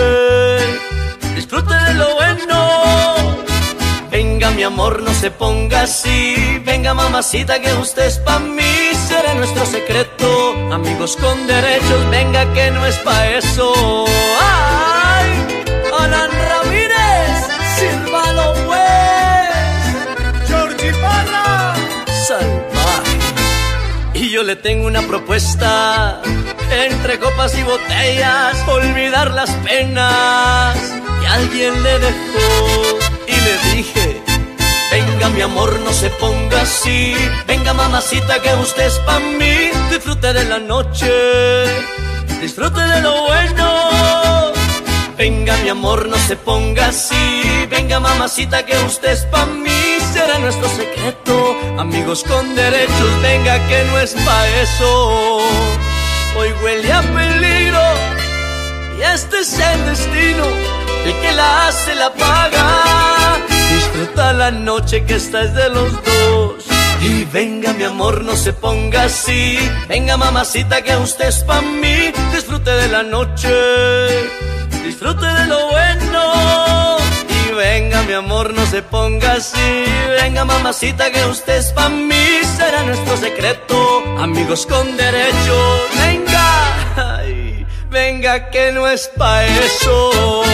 disfrute 1.34 1.74
de 1.74 1.94
lo 1.94 2.14
bueno. 2.14 2.83
Mi 4.54 4.62
amor, 4.62 5.02
no 5.02 5.12
se 5.12 5.30
ponga 5.32 5.82
así. 5.82 6.60
Venga 6.64 6.94
mamacita 6.94 7.60
que 7.60 7.72
usted 7.74 8.06
es 8.06 8.18
pa' 8.18 8.38
mí. 8.38 8.92
Será 9.08 9.34
nuestro 9.34 9.66
secreto, 9.66 10.52
amigos 10.72 11.16
con 11.16 11.46
derechos. 11.46 12.08
Venga 12.10 12.52
que 12.52 12.70
no 12.70 12.86
es 12.86 12.96
pa' 12.98 13.28
eso. 13.30 14.04
¡Ay! 14.40 15.64
Alan 15.98 16.30
Ramírez, 16.30 17.48
sírvalo 17.76 18.54
pues. 18.66 20.48
Georgie 20.48 20.92
Parra, 21.02 21.74
salvaje. 22.26 23.18
Y 24.14 24.30
yo 24.30 24.44
le 24.44 24.54
tengo 24.54 24.86
una 24.86 25.02
propuesta. 25.02 26.22
Entre 26.70 27.18
copas 27.18 27.58
y 27.58 27.62
botellas, 27.64 28.56
olvidar 28.68 29.32
las 29.32 29.50
penas 29.66 30.76
que 31.20 31.26
alguien 31.26 31.82
le 31.82 31.98
dejó. 31.98 32.98
Y 33.26 33.32
le 33.32 33.76
dije, 33.76 34.13
venga 35.14 35.28
mi 35.28 35.42
amor, 35.42 35.80
no 35.80 35.92
se 35.92 36.10
ponga 36.10 36.62
así. 36.62 37.14
Venga 37.46 37.72
mamacita 37.72 38.40
que 38.40 38.52
usted 38.54 38.86
es 38.86 38.98
pa' 39.06 39.20
mí. 39.20 39.70
Disfrute 39.90 40.32
de 40.32 40.44
la 40.44 40.58
noche, 40.58 41.10
disfrute 42.40 42.80
de 42.80 43.00
lo 43.00 43.22
bueno. 43.22 44.52
Venga 45.16 45.56
mi 45.58 45.68
amor, 45.68 46.08
no 46.08 46.16
se 46.18 46.36
ponga 46.36 46.88
así. 46.88 47.66
Venga 47.70 48.00
mamacita 48.00 48.66
que 48.66 48.76
usted 48.78 49.12
es 49.12 49.24
pa' 49.26 49.46
mí. 49.46 49.98
Será 50.12 50.38
nuestro 50.38 50.68
secreto, 50.68 51.56
amigos 51.78 52.24
con 52.24 52.54
derechos. 52.54 53.22
Venga 53.22 53.54
que 53.68 53.84
no 53.84 53.98
es 53.98 54.14
pa' 54.14 54.48
eso. 54.48 55.38
Hoy 56.36 56.50
huele 56.62 56.92
a 56.92 57.02
peligro 57.02 57.84
y 58.98 59.02
este 59.02 59.40
es 59.40 59.58
el 59.58 59.86
destino. 59.86 60.44
El 61.06 61.14
que 61.20 61.32
la 61.32 61.68
hace 61.68 61.94
la 61.94 62.12
paga. 62.12 63.03
Disfruta 64.04 64.34
la 64.34 64.50
noche 64.50 65.02
que 65.06 65.14
esta 65.14 65.44
es 65.44 65.54
de 65.54 65.70
los 65.70 65.90
dos. 65.90 66.64
Y 67.00 67.24
venga 67.24 67.72
mi 67.72 67.84
amor, 67.84 68.22
no 68.22 68.36
se 68.36 68.52
ponga 68.52 69.04
así. 69.04 69.58
Venga 69.88 70.18
mamacita 70.18 70.82
que 70.82 70.94
usted 70.94 71.28
es 71.28 71.42
pa' 71.42 71.62
mí. 71.62 72.12
Disfrute 72.30 72.70
de 72.70 72.88
la 72.88 73.02
noche, 73.02 73.48
disfrute 74.84 75.24
de 75.24 75.46
lo 75.46 75.68
bueno. 75.68 76.98
Y 77.30 77.54
venga 77.54 78.02
mi 78.02 78.12
amor, 78.12 78.52
no 78.52 78.66
se 78.66 78.82
ponga 78.82 79.32
así. 79.32 79.84
Venga 80.20 80.44
mamacita 80.44 81.10
que 81.10 81.24
usted 81.24 81.56
es 81.56 81.72
pa' 81.72 81.88
mí. 81.88 82.42
Será 82.58 82.82
nuestro 82.82 83.16
secreto, 83.16 84.04
amigos 84.18 84.66
con 84.66 84.98
derecho. 84.98 85.86
Venga, 85.96 87.22
venga 87.88 88.50
que 88.50 88.70
no 88.70 88.86
es 88.86 89.10
pa' 89.16 89.46
eso. 89.46 90.44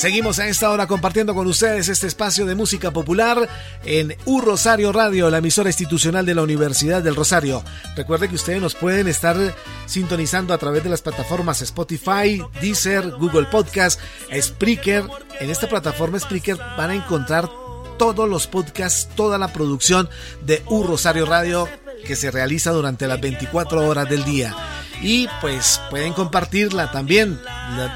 Seguimos 0.00 0.38
a 0.38 0.48
esta 0.48 0.70
hora 0.70 0.86
compartiendo 0.86 1.34
con 1.34 1.46
ustedes 1.46 1.90
este 1.90 2.06
espacio 2.06 2.46
de 2.46 2.54
música 2.54 2.90
popular 2.90 3.46
en 3.84 4.16
U 4.24 4.40
Rosario 4.40 4.92
Radio, 4.92 5.28
la 5.28 5.36
emisora 5.36 5.68
institucional 5.68 6.24
de 6.24 6.34
la 6.34 6.40
Universidad 6.40 7.02
del 7.02 7.14
Rosario. 7.14 7.62
Recuerde 7.96 8.30
que 8.30 8.36
ustedes 8.36 8.62
nos 8.62 8.74
pueden 8.74 9.08
estar 9.08 9.36
sintonizando 9.84 10.54
a 10.54 10.58
través 10.58 10.84
de 10.84 10.88
las 10.88 11.02
plataformas 11.02 11.60
Spotify, 11.60 12.42
Deezer, 12.62 13.10
Google 13.10 13.48
Podcast, 13.50 14.00
Spreaker. 14.34 15.04
En 15.38 15.50
esta 15.50 15.68
plataforma 15.68 16.18
Spreaker 16.18 16.56
van 16.56 16.88
a 16.88 16.94
encontrar 16.94 17.50
todos 17.98 18.26
los 18.26 18.46
podcasts, 18.46 19.06
toda 19.14 19.36
la 19.36 19.52
producción 19.52 20.08
de 20.46 20.62
U 20.70 20.82
Rosario 20.82 21.26
Radio 21.26 21.68
que 22.06 22.16
se 22.16 22.30
realiza 22.30 22.70
durante 22.70 23.06
las 23.06 23.20
24 23.20 23.86
horas 23.86 24.08
del 24.08 24.24
día. 24.24 24.56
Y 25.02 25.28
pues 25.40 25.80
pueden 25.90 26.12
compartirla 26.12 26.90
también. 26.90 27.40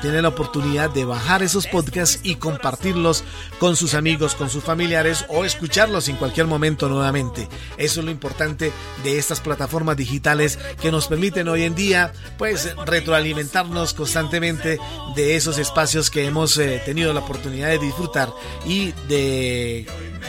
Tienen 0.00 0.22
la 0.22 0.28
oportunidad 0.28 0.90
de 0.90 1.04
bajar 1.04 1.42
esos 1.42 1.66
podcasts 1.66 2.20
y 2.22 2.36
compartirlos 2.36 3.24
con 3.58 3.76
sus 3.76 3.94
amigos, 3.94 4.34
con 4.34 4.48
sus 4.48 4.62
familiares 4.62 5.24
o 5.28 5.44
escucharlos 5.44 6.08
en 6.08 6.16
cualquier 6.16 6.46
momento 6.46 6.88
nuevamente. 6.88 7.48
Eso 7.76 8.00
es 8.00 8.06
lo 8.06 8.10
importante 8.10 8.72
de 9.02 9.18
estas 9.18 9.40
plataformas 9.40 9.96
digitales 9.96 10.58
que 10.80 10.92
nos 10.92 11.08
permiten 11.08 11.48
hoy 11.48 11.64
en 11.64 11.74
día 11.74 12.12
pues 12.38 12.74
retroalimentarnos 12.86 13.94
constantemente 13.94 14.78
de 15.16 15.36
esos 15.36 15.58
espacios 15.58 16.10
que 16.10 16.26
hemos 16.26 16.56
eh, 16.58 16.80
tenido 16.84 17.12
la 17.12 17.20
oportunidad 17.20 17.68
de 17.68 17.78
disfrutar 17.78 18.30
y 18.66 18.92
de 19.08 19.86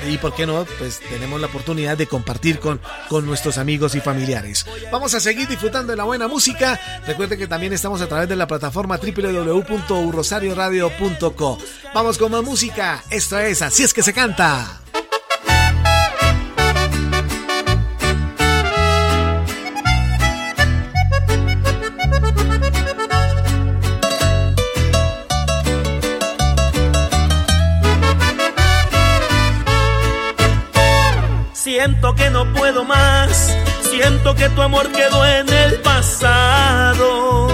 y 0.09 0.17
por 0.17 0.35
qué 0.35 0.45
no, 0.45 0.65
pues 0.77 0.99
tenemos 0.99 1.39
la 1.39 1.47
oportunidad 1.47 1.97
de 1.97 2.07
compartir 2.07 2.59
con, 2.59 2.81
con 3.09 3.25
nuestros 3.25 3.57
amigos 3.57 3.95
y 3.95 4.01
familiares. 4.01 4.65
Vamos 4.91 5.13
a 5.13 5.19
seguir 5.19 5.47
disfrutando 5.47 5.91
de 5.91 5.97
la 5.97 6.03
buena 6.03 6.27
música. 6.27 6.64
Recuerden 7.05 7.37
que 7.39 7.47
también 7.47 7.73
estamos 7.73 8.01
a 8.01 8.07
través 8.07 8.29
de 8.29 8.35
la 8.35 8.47
plataforma 8.47 8.97
www.urrosarioradio.co. 8.97 11.57
Vamos 11.93 12.17
con 12.17 12.31
más 12.31 12.43
música. 12.43 13.03
Esto 13.09 13.39
es 13.39 13.61
Así 13.61 13.83
es 13.83 13.93
que 13.93 14.03
se 14.03 14.13
canta. 14.13 14.81
Siento 31.65 32.15
que 32.15 32.29
no 32.29 32.53
puedo 32.53 32.83
más, 32.83 33.51
siento 33.95 34.35
que 34.35 34.49
tu 34.49 34.61
amor 34.61 34.91
quedó 34.91 35.25
en 35.25 35.47
el 35.47 35.75
pasado. 35.81 37.47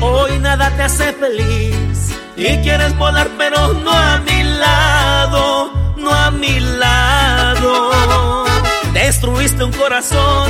Hoy 0.00 0.38
nada 0.38 0.70
te 0.76 0.82
hace 0.82 1.12
feliz 1.12 2.14
y 2.36 2.56
quieres 2.58 2.96
volar, 2.96 3.28
pero 3.36 3.72
no 3.72 3.90
a 3.90 4.18
mi 4.18 4.42
lado, 4.44 5.72
no 5.96 6.10
a 6.12 6.30
mi 6.30 6.60
lado. 6.60 8.44
Destruiste 8.92 9.64
un 9.64 9.72
corazón 9.72 10.48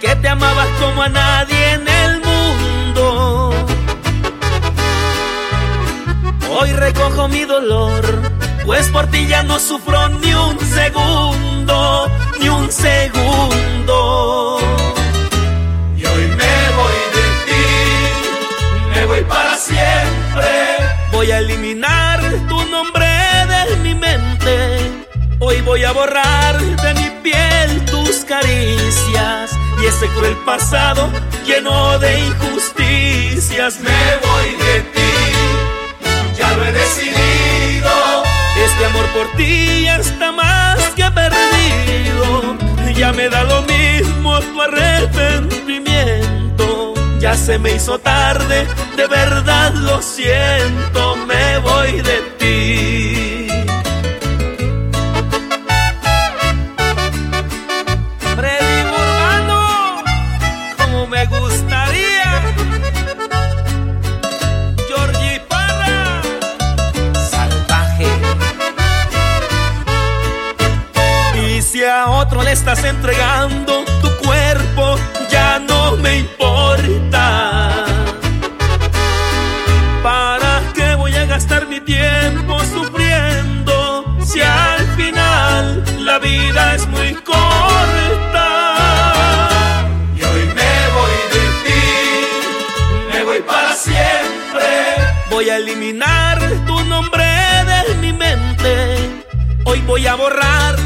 que 0.00 0.14
te 0.16 0.28
amaba 0.28 0.66
como 0.80 1.02
a 1.02 1.08
nadie 1.08 1.72
en 1.72 1.88
el 1.88 2.20
mundo. 2.20 3.54
Hoy 6.50 6.72
recojo 6.72 7.28
mi 7.28 7.44
dolor 7.44 8.31
pues 8.64 8.88
por 8.88 9.06
ti 9.08 9.26
ya 9.26 9.42
no 9.42 9.58
sufro 9.58 10.08
ni 10.08 10.32
un 10.34 10.58
segundo, 10.60 12.10
ni 12.40 12.48
un 12.48 12.70
segundo. 12.70 14.58
Y 15.96 16.04
hoy 16.04 16.26
me 16.26 16.70
voy 16.78 16.98
de 17.16 17.26
ti, 17.46 17.64
me 18.94 19.06
voy 19.06 19.22
para 19.24 19.56
siempre. 19.56 20.48
Voy 21.12 21.30
a 21.30 21.38
eliminar 21.38 22.20
tu 22.48 22.64
nombre 22.66 23.06
de 23.48 23.76
mi 23.76 23.94
mente. 23.94 24.78
Hoy 25.38 25.60
voy 25.62 25.84
a 25.84 25.92
borrar 25.92 26.58
de 26.60 26.94
mi 26.94 27.10
piel 27.22 27.84
tus 27.86 28.24
caricias 28.24 29.58
y 29.82 29.86
ese 29.86 30.06
cruel 30.08 30.36
pasado 30.44 31.10
lleno 31.44 31.98
de 31.98 32.20
injusticias. 32.20 33.80
Me 33.80 34.16
voy 34.26 34.50
de 34.64 34.80
ti, 34.94 35.12
ya 36.38 36.56
lo 36.56 36.64
he 36.64 36.72
decidido 36.72 37.21
este 38.72 38.84
amor 38.86 39.06
por 39.08 39.26
ti 39.36 39.82
ya 39.84 39.96
está 39.96 40.32
más 40.32 40.78
que 40.96 41.04
perdido. 41.10 42.56
Ya 42.96 43.12
me 43.12 43.28
da 43.28 43.44
lo 43.44 43.60
mismo 43.62 44.40
tu 44.40 44.62
arrepentimiento. 44.62 46.94
Ya 47.18 47.34
se 47.34 47.58
me 47.58 47.74
hizo 47.74 47.98
tarde, 47.98 48.66
de 48.96 49.06
verdad 49.06 49.74
lo 49.74 50.00
siento, 50.02 51.16
me 51.26 51.58
voy 51.58 52.00
de 52.00 52.16
ti. 52.38 53.11
Otro 72.22 72.42
le 72.42 72.52
estás 72.52 72.84
entregando 72.84 73.84
tu 74.00 74.08
cuerpo, 74.24 74.96
ya 75.28 75.58
no 75.58 75.96
me 75.96 76.18
importa. 76.18 77.84
¿Para 80.02 80.62
qué 80.72 80.94
voy 80.94 81.14
a 81.16 81.24
gastar 81.26 81.66
mi 81.66 81.80
tiempo 81.80 82.60
sufriendo 82.60 84.16
si 84.24 84.40
al 84.40 84.86
final 84.96 85.84
la 85.98 86.18
vida 86.20 86.76
es 86.76 86.86
muy 86.86 87.12
corta? 87.14 88.48
Y 90.16 90.22
hoy 90.22 90.44
me 90.58 90.74
voy 90.96 91.16
de 91.34 91.44
ti, 91.64 91.84
me 93.12 93.24
voy 93.24 93.40
para 93.40 93.74
siempre. 93.74 94.68
Voy 95.28 95.50
a 95.50 95.56
eliminar 95.56 96.38
tu 96.66 96.78
nombre 96.84 97.24
de 97.70 97.94
mi 97.96 98.12
mente. 98.12 99.22
Hoy 99.64 99.80
voy 99.80 100.06
a 100.06 100.14
borrar 100.14 100.76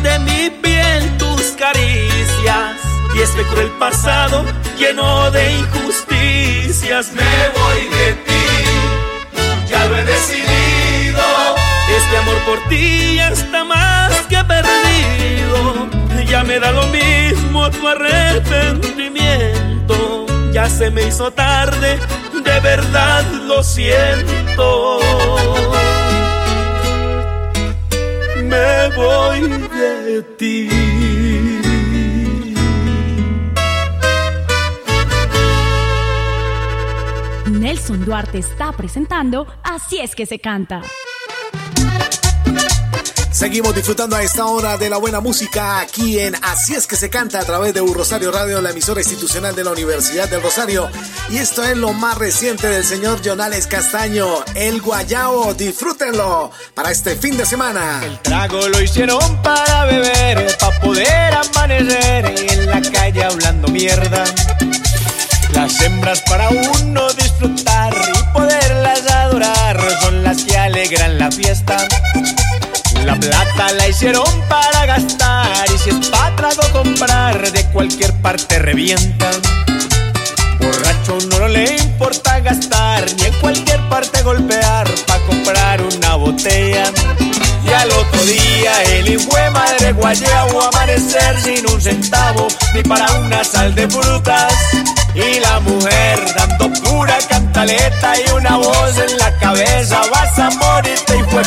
este 3.37 3.49
cruel 3.51 3.68
pasado 3.79 4.44
lleno 4.79 5.31
de 5.31 5.59
injusticias. 5.59 7.12
Me 7.12 7.22
voy 7.22 7.87
de 7.99 8.14
ti, 8.25 8.46
ya 9.68 9.85
lo 9.87 9.99
he 9.99 10.05
decidido. 10.05 11.20
Este 11.99 12.16
amor 12.16 12.38
por 12.46 12.66
ti 12.68 13.16
ya 13.16 13.29
está 13.29 13.62
más 13.64 14.11
que 14.29 14.42
perdido. 14.44 15.88
Ya 16.27 16.42
me 16.44 16.59
da 16.59 16.72
lo 16.72 16.87
mismo 16.87 17.70
tu 17.70 17.87
arrepentimiento. 17.87 20.25
Ya 20.53 20.70
se 20.70 20.90
me 20.90 21.03
hizo 21.05 21.31
tarde, 21.31 21.99
de 22.42 22.61
verdad 22.61 23.22
lo 23.46 23.62
siento. 23.62 24.99
Me 28.42 28.88
voy 28.96 29.40
de 29.40 30.22
ti. 30.38 30.86
Nelson 37.66 38.05
Duarte 38.05 38.38
está 38.38 38.70
presentando 38.70 39.44
Así 39.64 39.98
es 39.98 40.14
que 40.14 40.24
se 40.24 40.38
canta. 40.38 40.83
Seguimos 43.33 43.74
disfrutando 43.74 44.14
a 44.14 44.22
esta 44.22 44.46
hora 44.46 44.76
de 44.76 44.88
la 44.88 44.98
buena 44.98 45.18
música 45.18 45.81
aquí 45.81 46.20
en 46.20 46.37
Así 46.42 46.76
es 46.76 46.87
que 46.87 46.94
se 46.94 47.11
canta 47.11 47.40
a 47.40 47.44
través 47.44 47.74
de 47.74 47.81
Un 47.81 47.92
Rosario 47.92 48.31
Radio, 48.31 48.62
la 48.62 48.70
emisora 48.70 49.00
institucional 49.00 49.57
de 49.57 49.64
la 49.64 49.72
Universidad 49.72 50.29
del 50.29 50.42
Rosario. 50.42 50.88
Y 51.29 51.38
esto 51.38 51.64
es 51.64 51.76
lo 51.76 51.92
más 51.92 52.16
reciente 52.18 52.68
del 52.68 52.85
señor 52.85 53.20
Jonales 53.24 53.66
Castaño, 53.66 54.44
El 54.55 54.81
Guayao. 54.81 55.52
Disfrútenlo 55.55 56.52
para 56.72 56.92
este 56.92 57.16
fin 57.16 57.37
de 57.37 57.46
semana. 57.46 58.00
El 58.05 58.20
trago 58.20 58.68
lo 58.68 58.81
hicieron 58.81 59.42
para 59.42 59.87
beber, 59.87 60.57
para 60.61 60.81
poder 60.81 61.35
amanecer 61.35 62.33
en 62.48 62.66
la 62.66 62.81
calle 62.81 63.24
hablando 63.24 63.66
mierda. 63.66 64.22
Las 65.57 65.81
hembras 65.81 66.21
para 66.21 66.51
uno 66.51 67.09
disfrutar 67.14 67.90
y 68.14 68.33
poderlas 68.35 69.11
adorar 69.11 69.81
son 70.03 70.23
las 70.23 70.45
que 70.45 70.55
alegran 70.55 71.19
la 71.19 71.31
fiesta. 71.31 71.79
La 73.07 73.19
plata 73.19 73.73
la 73.73 73.88
hicieron 73.88 74.29
para 74.51 74.85
gastar 74.85 75.64
y 75.75 75.79
si 75.79 75.90
es 75.90 76.09
para 76.09 76.37
trago 76.37 76.61
comprar 76.73 77.51
de 77.51 77.64
cualquier 77.69 78.12
parte 78.21 78.59
revienta. 78.59 79.31
Borracho 80.61 81.16
no 81.31 81.49
le 81.49 81.77
importa 81.77 82.38
gastar 82.40 83.07
ni 83.16 83.25
en 83.25 83.40
cualquier 83.40 83.81
parte 83.88 84.23
golpear 84.25 84.87
para 85.07 85.25
comprar 85.25 85.81
una 85.81 86.16
botella. 86.16 86.85
Y 87.64 87.73
al 87.73 87.90
otro 87.92 88.23
día 88.25 88.83
el 88.92 89.09
hijo 89.09 89.35
de 89.35 89.51
madre 89.51 89.92
guayabo 89.92 90.61
amanecer 90.64 91.40
sin 91.40 91.66
un 91.71 91.81
centavo 91.81 92.47
ni 92.75 92.83
para 92.83 93.11
una 93.21 93.42
sal 93.42 93.75
de 93.75 93.88
frutas. 93.88 94.53
Y 95.16 95.40
la 95.40 95.61
mujer 95.61 96.35
dando 96.37 96.70
pura 96.83 97.16
cantaleta 97.26 98.12
y 98.20 98.31
una 98.33 98.59
voz 98.59 98.98
en 98.98 99.16
la 99.16 99.35
cabeza, 99.38 100.02
vas 100.12 100.38
a 100.38 100.50
morirte 100.50 101.16
y 101.16 101.22
fue. 101.22 101.42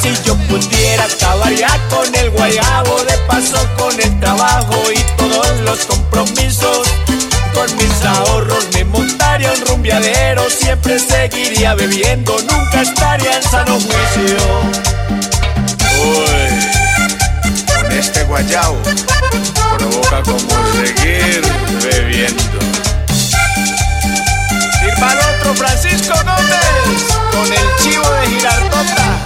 Si 0.00 0.14
yo 0.22 0.36
pudiera 0.48 1.04
acabar 1.04 1.52
ya 1.52 1.76
con 1.90 2.14
el 2.14 2.30
guayabo, 2.30 3.02
de 3.02 3.18
paso 3.26 3.58
con 3.76 4.00
el 4.00 4.20
trabajo 4.20 4.80
y 4.94 5.16
todos 5.16 5.60
los 5.62 5.86
compromisos. 5.86 6.86
Con 7.52 7.74
mis 7.78 8.04
ahorros 8.04 8.68
me 8.74 8.84
montaría 8.84 9.50
un 9.52 9.66
rumbiadero, 9.66 10.48
siempre 10.48 11.00
seguiría 11.00 11.74
bebiendo, 11.74 12.36
nunca 12.42 12.82
estaría 12.82 13.38
en 13.38 13.42
sano 13.42 13.72
juicio. 13.72 14.36
Uy, 16.04 17.82
con 17.82 17.92
este 17.92 18.22
guayabo 18.24 19.15
provoca 19.78 20.22
como 20.22 20.48
seguir 20.72 21.42
bebiendo. 21.82 22.58
Sirva 24.78 25.10
al 25.10 25.18
otro 25.18 25.54
Francisco 25.54 26.14
Gómez 26.14 27.04
con 27.32 27.52
el 27.52 27.76
chivo 27.82 28.10
de 28.10 28.26
Girardota. 28.28 29.18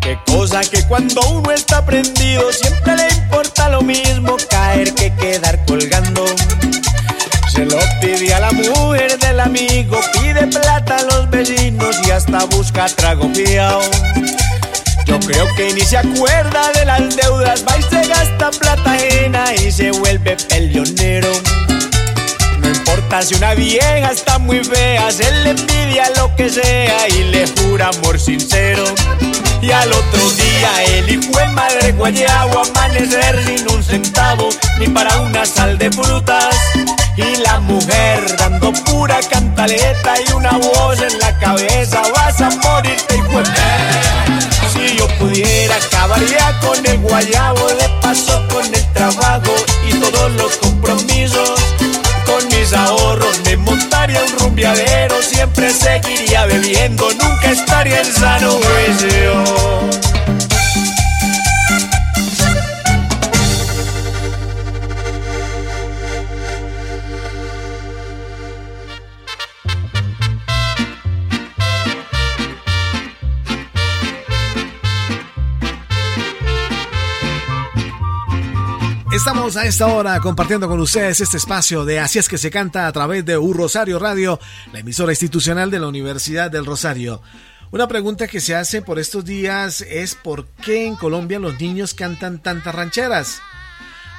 Qué 0.00 0.18
cosa 0.26 0.60
que 0.62 0.82
cuando 0.84 1.20
uno 1.28 1.50
está 1.50 1.84
prendido 1.84 2.52
siempre 2.52 2.96
le 2.96 3.08
importa 3.14 3.68
lo 3.68 3.82
mismo 3.82 4.36
caer 4.50 4.94
que 4.94 5.12
quedar 5.14 5.64
colgando. 5.66 6.26
Se 7.52 7.64
lo 7.64 7.78
pide 8.00 8.34
a 8.34 8.40
la 8.40 8.52
mujer 8.52 9.18
del 9.18 9.40
amigo, 9.40 10.00
pide 10.12 10.46
plata 10.48 10.96
a 10.96 11.02
los 11.02 11.30
vecinos 11.30 11.96
y 12.06 12.10
hasta 12.10 12.44
busca 12.46 12.86
trago 12.86 13.28
fiao. 13.32 13.80
Yo 15.06 15.20
creo 15.20 15.46
que 15.54 15.72
ni 15.72 15.82
se 15.82 15.98
acuerda 15.98 16.72
de 16.72 16.84
las 16.84 17.16
deudas, 17.16 17.64
vais 17.64 17.93
vuelve 20.24 20.36
peleonero. 20.48 21.28
No 22.60 22.68
importa 22.68 23.22
si 23.22 23.34
una 23.34 23.54
vieja 23.54 24.10
está 24.10 24.38
muy 24.38 24.62
fea, 24.64 25.10
se 25.10 25.30
le 25.42 25.50
envidia 25.50 26.08
lo 26.16 26.34
que 26.36 26.48
sea 26.48 27.08
y 27.08 27.24
le 27.24 27.46
jura 27.46 27.88
amor 27.88 28.18
sincero. 28.18 28.84
Y 29.60 29.70
al 29.70 29.92
otro 29.92 30.30
día 30.32 30.84
el 30.98 31.10
hijo 31.10 31.38
de 31.38 31.46
madre 31.48 31.92
guayabo 31.92 32.60
amanecer 32.60 33.44
sin 33.44 33.70
un 33.70 33.82
centavo 33.82 34.48
ni 34.78 34.88
para 34.88 35.16
una 35.20 35.44
sal 35.46 35.78
de 35.78 35.90
frutas. 35.90 36.54
Y 37.16 37.36
la 37.36 37.60
mujer 37.60 38.36
dando 38.36 38.72
pura 38.72 39.20
cantaleta 39.30 40.14
y 40.26 40.32
una 40.32 40.52
voz 40.52 41.00
en 41.00 41.18
la 41.20 41.38
cabeza, 41.38 42.02
vas 42.14 42.40
a 42.40 42.50
morirte 42.50 43.14
yo 43.16 44.53
pudiera 45.24 45.76
acabaría 45.76 46.58
con 46.60 46.86
el 46.86 46.98
guayabo 46.98 47.66
de 47.68 47.88
paso 48.02 48.46
con 48.52 48.64
el 48.66 48.92
trabajo 48.92 49.54
y 49.88 49.94
todos 49.94 50.32
los 50.32 50.56
compromisos. 50.56 51.60
Con 52.26 52.46
mis 52.48 52.72
ahorros 52.72 53.40
me 53.44 53.56
montaría 53.56 54.22
un 54.22 54.38
rumbiadero, 54.38 55.22
siempre 55.22 55.70
seguiría 55.70 56.46
bebiendo, 56.46 57.08
nunca 57.12 57.50
estaría 57.50 58.00
en 58.00 58.12
sano 58.12 58.52
juicio. 58.52 60.13
Estamos 79.14 79.56
a 79.56 79.64
esta 79.64 79.86
hora 79.86 80.18
compartiendo 80.18 80.66
con 80.66 80.80
ustedes 80.80 81.20
este 81.20 81.36
espacio 81.36 81.84
de 81.84 82.00
Así 82.00 82.18
es 82.18 82.28
que 82.28 82.36
se 82.36 82.50
canta 82.50 82.88
a 82.88 82.92
través 82.92 83.24
de 83.24 83.38
U 83.38 83.52
Rosario 83.52 84.00
Radio, 84.00 84.40
la 84.72 84.80
emisora 84.80 85.12
institucional 85.12 85.70
de 85.70 85.78
la 85.78 85.86
Universidad 85.86 86.50
del 86.50 86.66
Rosario. 86.66 87.22
Una 87.70 87.86
pregunta 87.86 88.26
que 88.26 88.40
se 88.40 88.56
hace 88.56 88.82
por 88.82 88.98
estos 88.98 89.24
días 89.24 89.82
es 89.82 90.16
por 90.16 90.46
qué 90.64 90.86
en 90.86 90.96
Colombia 90.96 91.38
los 91.38 91.60
niños 91.60 91.94
cantan 91.94 92.42
tantas 92.42 92.74
rancheras. 92.74 93.40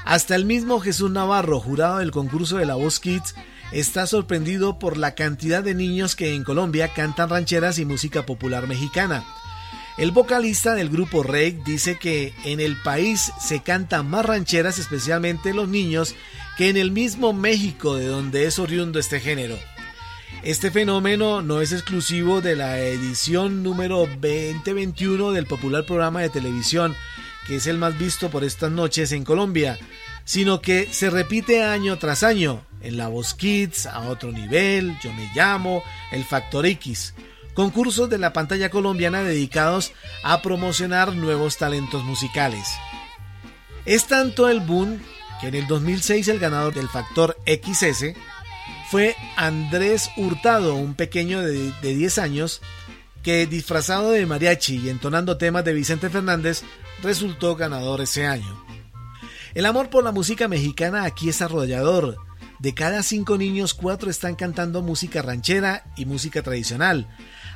Hasta 0.05 0.33
el 0.33 0.45
mismo 0.45 0.79
Jesús 0.79 1.11
Navarro, 1.11 1.59
jurado 1.59 1.97
del 1.97 2.11
concurso 2.11 2.55
de 2.55 2.65
la 2.65 2.75
Voz 2.75 3.01
Kids, 3.01 3.35
está 3.73 4.07
sorprendido 4.07 4.79
por 4.79 4.95
la 4.95 5.13
cantidad 5.13 5.61
de 5.61 5.75
niños 5.75 6.15
que 6.15 6.33
en 6.33 6.45
Colombia 6.45 6.93
cantan 6.93 7.29
rancheras 7.29 7.79
y 7.79 7.85
música 7.85 8.25
popular 8.25 8.65
mexicana. 8.65 9.25
El 9.97 10.11
vocalista 10.11 10.75
del 10.75 10.89
grupo 10.89 11.23
Rake 11.23 11.61
dice 11.65 11.97
que 11.97 12.33
en 12.43 12.59
el 12.59 12.75
país 12.81 13.31
se 13.39 13.61
cantan 13.63 14.09
más 14.09 14.25
rancheras, 14.25 14.77
especialmente 14.77 15.53
los 15.53 15.69
niños, 15.69 16.15
que 16.57 16.67
en 16.67 16.75
el 16.75 16.91
mismo 16.91 17.31
México 17.31 17.95
de 17.95 18.07
donde 18.07 18.45
es 18.45 18.59
oriundo 18.59 18.99
este 18.99 19.21
género. 19.21 19.57
Este 20.43 20.69
fenómeno 20.69 21.41
no 21.41 21.61
es 21.61 21.71
exclusivo 21.71 22.41
de 22.41 22.57
la 22.57 22.77
edición 22.79 23.63
número 23.63 23.99
2021 23.99 25.31
del 25.31 25.45
popular 25.45 25.85
programa 25.85 26.21
de 26.21 26.29
televisión, 26.29 26.93
que 27.47 27.55
es 27.55 27.67
el 27.67 27.77
más 27.77 27.97
visto 27.97 28.29
por 28.29 28.43
estas 28.43 28.71
noches 28.71 29.13
en 29.13 29.23
Colombia, 29.23 29.79
sino 30.25 30.61
que 30.61 30.91
se 30.91 31.09
repite 31.09 31.63
año 31.63 31.97
tras 31.97 32.23
año 32.23 32.65
en 32.81 32.97
La 32.97 33.07
Voz 33.07 33.33
Kids, 33.33 33.85
a 33.85 34.01
otro 34.09 34.33
nivel, 34.33 34.97
Yo 35.01 35.13
me 35.13 35.31
llamo, 35.33 35.83
El 36.11 36.25
Factor 36.25 36.65
X 36.65 37.13
concursos 37.55 38.09
de 38.09 38.19
la 38.19 38.33
pantalla 38.33 38.69
colombiana 38.69 39.23
dedicados 39.23 39.93
a 40.23 40.43
promocionar 40.43 41.15
nuevos 41.15 41.57
talentos 41.57 42.03
musicales. 42.03 42.67
Es 43.85 44.05
tanto 44.05 44.49
el 44.49 44.59
boom 44.59 44.99
que 45.41 45.47
en 45.47 45.55
el 45.55 45.67
2006 45.67 46.27
el 46.27 46.39
ganador 46.39 46.73
del 46.73 46.89
Factor 46.89 47.37
XS 47.45 48.13
fue 48.89 49.15
Andrés 49.35 50.11
Hurtado, 50.17 50.75
un 50.75 50.93
pequeño 50.93 51.41
de, 51.41 51.71
10 51.81 52.17
años 52.19 52.61
que 53.23 53.47
disfrazado 53.47 54.11
de 54.11 54.25
mariachi 54.25 54.77
y 54.77 54.89
entonando 54.89 55.37
temas 55.37 55.65
de 55.65 55.73
Vicente 55.73 56.09
Fernández 56.09 56.61
resultó 57.01 57.55
ganador 57.55 58.01
ese 58.01 58.27
año. 58.27 58.63
El 59.55 59.65
amor 59.65 59.89
por 59.89 60.03
la 60.03 60.11
música 60.11 60.47
mexicana 60.47 61.05
aquí 61.05 61.29
es 61.29 61.41
arrollador. 61.41 62.17
De 62.59 62.73
cada 62.73 63.03
cinco 63.03 63.37
niños, 63.37 63.73
cuatro 63.73 64.09
están 64.09 64.35
cantando 64.35 64.81
música 64.81 65.21
ranchera 65.21 65.85
y 65.95 66.05
música 66.05 66.41
tradicional, 66.41 67.07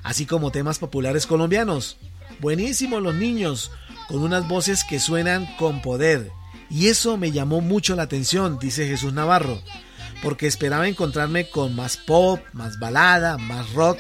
así 0.04 0.26
como 0.26 0.52
temas 0.52 0.80
populares 0.80 1.26
colombianos. 1.26 1.98
Buenísimos 2.40 3.02
los 3.02 3.16
niños, 3.16 3.72
con 4.08 4.22
unas 4.22 4.48
voces 4.48 4.84
que 4.84 5.00
suenan 5.00 5.48
con 5.58 5.82
poder. 5.82 6.32
Y 6.70 6.88
eso 6.88 7.18
me 7.18 7.32
llamó 7.32 7.62
mucho 7.62 7.96
la 7.96 8.04
atención, 8.04 8.60
dice 8.60 8.88
Jesús 8.88 9.14
Navarro, 9.14 9.62
porque 10.22 10.48
esperaba 10.48 10.88
encontrarme 10.88 11.50
con 11.50 11.76
más 11.76 11.98
pop, 11.98 12.40
más 12.54 12.80
balada, 12.80 13.38
más 13.38 13.74
rock, 13.74 14.00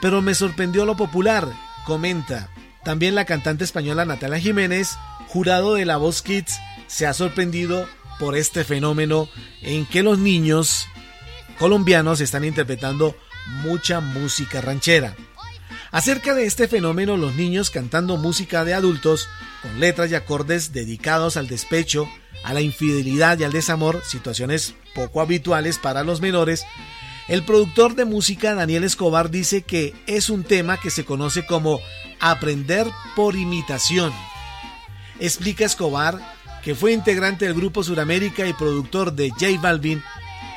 pero 0.00 0.22
me 0.22 0.34
sorprendió 0.34 0.84
lo 0.84 0.96
popular, 0.96 1.48
comenta. 1.84 2.50
También 2.84 3.14
la 3.14 3.24
cantante 3.24 3.64
española 3.64 4.04
Natalia 4.04 4.38
Jiménez, 4.38 4.96
jurado 5.28 5.74
de 5.74 5.84
La 5.84 5.96
Voz 5.96 6.22
Kids, 6.22 6.58
se 6.86 7.06
ha 7.06 7.12
sorprendido 7.12 7.88
por 8.18 8.36
este 8.36 8.64
fenómeno 8.64 9.28
en 9.60 9.86
que 9.86 10.02
los 10.02 10.18
niños 10.18 10.86
colombianos 11.58 12.20
están 12.20 12.44
interpretando 12.44 13.16
mucha 13.62 14.00
música 14.00 14.60
ranchera. 14.60 15.14
Acerca 15.92 16.34
de 16.34 16.46
este 16.46 16.68
fenómeno, 16.68 17.16
los 17.16 17.34
niños 17.36 17.70
cantando 17.70 18.16
música 18.16 18.64
de 18.64 18.74
adultos 18.74 19.28
con 19.62 19.78
letras 19.80 20.10
y 20.10 20.14
acordes 20.14 20.72
dedicados 20.72 21.36
al 21.36 21.46
despecho, 21.46 22.08
a 22.44 22.52
la 22.52 22.60
infidelidad 22.60 23.38
y 23.38 23.44
al 23.44 23.52
desamor, 23.52 24.02
situaciones 24.04 24.74
poco 24.94 25.20
habituales 25.20 25.78
para 25.78 26.02
los 26.02 26.20
menores, 26.20 26.64
el 27.28 27.42
productor 27.42 27.94
de 27.94 28.04
música 28.04 28.54
Daniel 28.54 28.84
Escobar 28.84 29.30
dice 29.30 29.62
que 29.62 29.94
es 30.06 30.30
un 30.30 30.44
tema 30.44 30.78
que 30.78 30.90
se 30.90 31.04
conoce 31.04 31.44
como 31.44 31.80
aprender 32.20 32.86
por 33.16 33.34
imitación. 33.34 34.12
Explica 35.18 35.64
Escobar, 35.64 36.20
que 36.62 36.74
fue 36.74 36.92
integrante 36.92 37.46
del 37.46 37.54
grupo 37.54 37.82
Suramérica 37.82 38.46
y 38.46 38.52
productor 38.52 39.12
de 39.12 39.30
J 39.30 39.60
Balvin, 39.60 40.02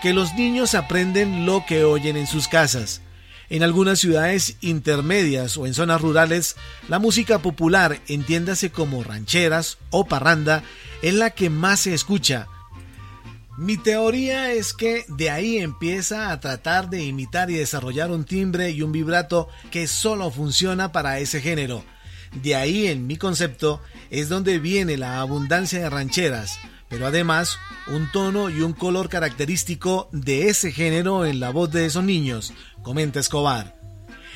que 0.02 0.14
los 0.14 0.34
niños 0.34 0.76
aprenden 0.76 1.46
lo 1.46 1.66
que 1.66 1.84
oyen 1.84 2.18
en 2.18 2.28
sus 2.28 2.48
casas. 2.48 3.02
En 3.50 3.64
algunas 3.64 4.00
ciudades 4.00 4.58
intermedias 4.62 5.58
o 5.58 5.66
en 5.66 5.74
zonas 5.74 6.02
rurales, 6.02 6.56
la 6.88 7.00
música 7.00 7.40
popular, 7.40 8.00
entiéndase 8.08 8.70
como 8.70 9.04
rancheras 9.04 9.80
o 9.90 10.06
parranda, 10.06 10.64
es 11.02 11.16
la 11.16 11.32
que 11.32 11.50
más 11.50 11.82
se 11.82 11.96
escucha. 11.96 12.48
Mi 13.58 13.76
teoría 13.76 14.54
es 14.54 14.74
que 14.74 15.04
de 15.10 15.32
ahí 15.32 15.58
empieza 15.58 16.32
a 16.32 16.40
tratar 16.40 16.90
de 16.90 17.04
imitar 17.04 17.50
y 17.50 17.56
desarrollar 17.56 18.12
un 18.12 18.24
timbre 18.24 18.70
y 18.70 18.84
un 18.84 18.92
vibrato 18.92 19.50
que 19.72 19.88
solo 19.88 20.32
funciona 20.32 20.92
para 20.92 21.20
ese 21.20 21.42
género. 21.42 21.84
De 22.32 22.56
ahí, 22.56 22.88
en 22.88 23.08
mi 23.08 23.18
concepto, 23.18 23.82
es 24.12 24.30
donde 24.30 24.60
viene 24.60 24.96
la 24.96 25.20
abundancia 25.20 25.80
de 25.80 25.90
rancheras, 25.90 26.60
pero 26.90 27.08
además 27.08 27.58
un 27.88 28.12
tono 28.12 28.50
y 28.50 28.62
un 28.62 28.74
color 28.74 29.10
característico 29.10 30.10
de 30.12 30.50
ese 30.50 30.72
género 30.72 31.26
en 31.26 31.40
la 31.40 31.52
voz 31.52 31.72
de 31.72 31.86
esos 31.86 32.04
niños, 32.04 32.54
comenta 32.82 33.20
Escobar. 33.20 33.76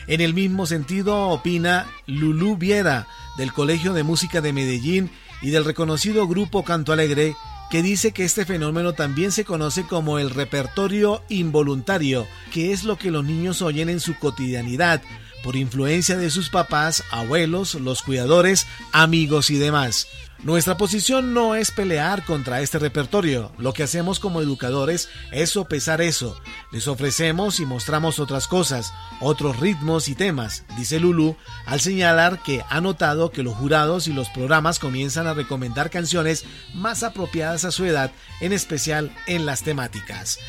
En 0.08 0.22
el 0.22 0.34
mismo 0.34 0.66
sentido 0.66 1.30
opina 1.30 1.88
Lulú 2.08 2.58
Viera, 2.58 3.08
del 3.38 3.54
Colegio 3.54 3.94
de 3.94 4.04
Música 4.04 4.42
de 4.42 4.54
Medellín 4.54 5.10
y 5.42 5.50
del 5.50 5.66
reconocido 5.66 6.28
grupo 6.28 6.64
Canto 6.64 6.94
Alegre, 6.94 7.36
que 7.72 7.82
dice 7.82 8.12
que 8.12 8.24
este 8.24 8.46
fenómeno 8.46 8.94
también 8.94 9.32
se 9.32 9.46
conoce 9.46 9.84
como 9.84 10.20
el 10.20 10.30
repertorio 10.30 11.24
involuntario, 11.30 12.28
que 12.52 12.72
es 12.72 12.84
lo 12.84 12.98
que 12.98 13.12
los 13.12 13.24
niños 13.26 13.62
oyen 13.62 13.90
en 13.90 14.00
su 14.00 14.16
cotidianidad, 14.20 15.02
por 15.44 15.56
influencia 15.56 16.18
de 16.18 16.30
sus 16.30 16.50
papás, 16.50 17.04
abuelos, 17.12 17.76
los 17.76 18.04
cuidadores, 18.04 18.68
amigos 18.92 19.50
y 19.50 19.58
demás. 19.58 20.08
Nuestra 20.44 20.76
posición 20.76 21.34
no 21.34 21.56
es 21.56 21.72
pelear 21.72 22.26
contra 22.26 22.60
este 22.60 22.78
repertorio, 22.78 23.54
lo 23.58 23.72
que 23.72 23.84
hacemos 23.84 24.20
como 24.20 24.42
educadores 24.42 25.08
es 25.32 25.52
sopesar 25.52 26.02
eso. 26.02 26.38
Les 26.74 26.90
ofrecemos 26.90 27.62
y 27.62 27.66
mostramos 27.66 28.20
otras 28.20 28.50
cosas, 28.50 28.94
otros 29.22 29.62
ritmos 29.62 30.10
y 30.10 30.16
temas, 30.16 30.66
dice 30.76 31.00
Lulu, 31.00 31.38
al 31.66 31.80
señalar 31.80 32.44
que 32.44 32.62
ha 32.70 32.82
notado 32.82 33.32
que 33.32 33.42
los 33.42 33.56
jurados 33.56 34.10
y 34.10 34.14
los 34.14 34.30
programas 34.32 34.80
comienzan 34.80 35.28
a 35.28 35.34
recomendar 35.34 35.90
canciones 35.90 36.44
más 36.74 37.04
apropiadas 37.04 37.64
a 37.64 37.72
su 37.72 37.86
edad, 37.86 38.12
en 38.42 38.52
especial 38.52 39.16
en 39.28 39.46
las 39.46 39.64
temáticas. 39.64 40.40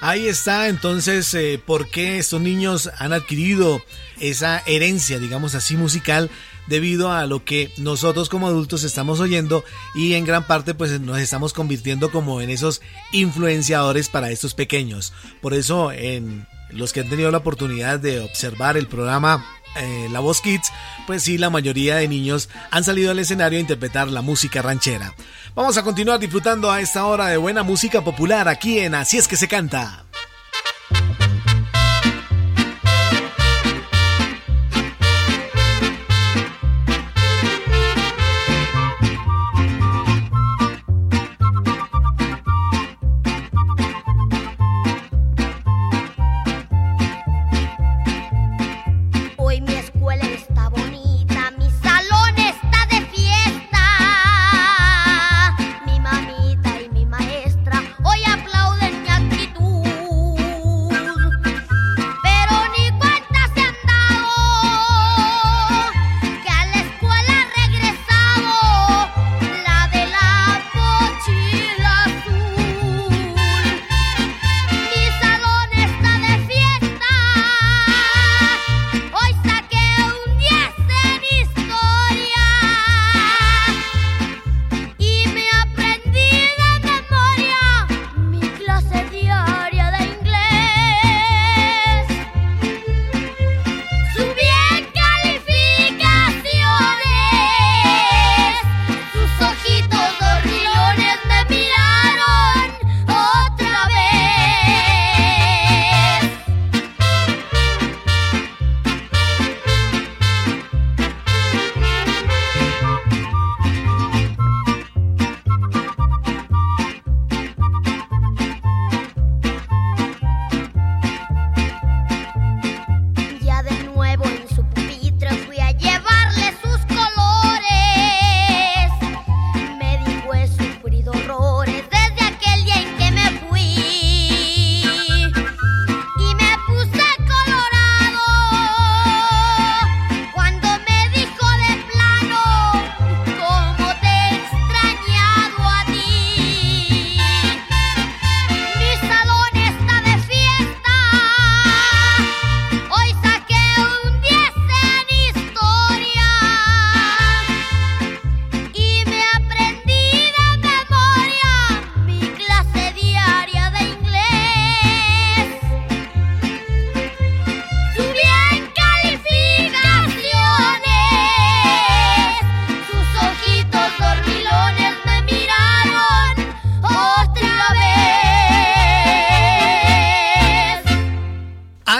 Ahí 0.00 0.28
está 0.28 0.68
entonces 0.68 1.34
eh, 1.34 1.60
por 1.64 1.90
qué 1.90 2.18
estos 2.18 2.40
niños 2.40 2.88
han 2.98 3.12
adquirido 3.12 3.82
esa 4.20 4.62
herencia, 4.64 5.18
digamos 5.18 5.56
así, 5.56 5.76
musical 5.76 6.30
debido 6.68 7.12
a 7.12 7.26
lo 7.26 7.44
que 7.44 7.72
nosotros 7.78 8.28
como 8.28 8.46
adultos 8.46 8.84
estamos 8.84 9.20
oyendo 9.20 9.64
y 9.94 10.14
en 10.14 10.24
gran 10.24 10.46
parte 10.46 10.74
pues 10.74 11.00
nos 11.00 11.18
estamos 11.18 11.52
convirtiendo 11.52 12.10
como 12.10 12.40
en 12.40 12.50
esos 12.50 12.80
influenciadores 13.12 14.08
para 14.08 14.30
estos 14.30 14.54
pequeños. 14.54 15.12
Por 15.40 15.54
eso 15.54 15.92
en 15.92 16.46
los 16.70 16.92
que 16.92 17.00
han 17.00 17.08
tenido 17.08 17.30
la 17.30 17.38
oportunidad 17.38 17.98
de 17.98 18.20
observar 18.20 18.76
el 18.76 18.86
programa 18.86 19.44
eh, 19.76 20.08
La 20.10 20.20
Voz 20.20 20.40
Kids, 20.40 20.70
pues 21.06 21.22
sí, 21.22 21.38
la 21.38 21.50
mayoría 21.50 21.96
de 21.96 22.08
niños 22.08 22.48
han 22.70 22.84
salido 22.84 23.10
al 23.10 23.18
escenario 23.18 23.58
a 23.58 23.62
interpretar 23.62 24.08
la 24.08 24.22
música 24.22 24.62
ranchera. 24.62 25.14
Vamos 25.54 25.76
a 25.76 25.82
continuar 25.82 26.18
disfrutando 26.20 26.70
a 26.70 26.80
esta 26.80 27.04
hora 27.06 27.28
de 27.28 27.36
buena 27.36 27.62
música 27.62 28.02
popular 28.02 28.48
aquí 28.48 28.78
en 28.78 28.94
Así 28.94 29.18
es 29.18 29.28
que 29.28 29.36
se 29.36 29.48
canta. 29.48 30.04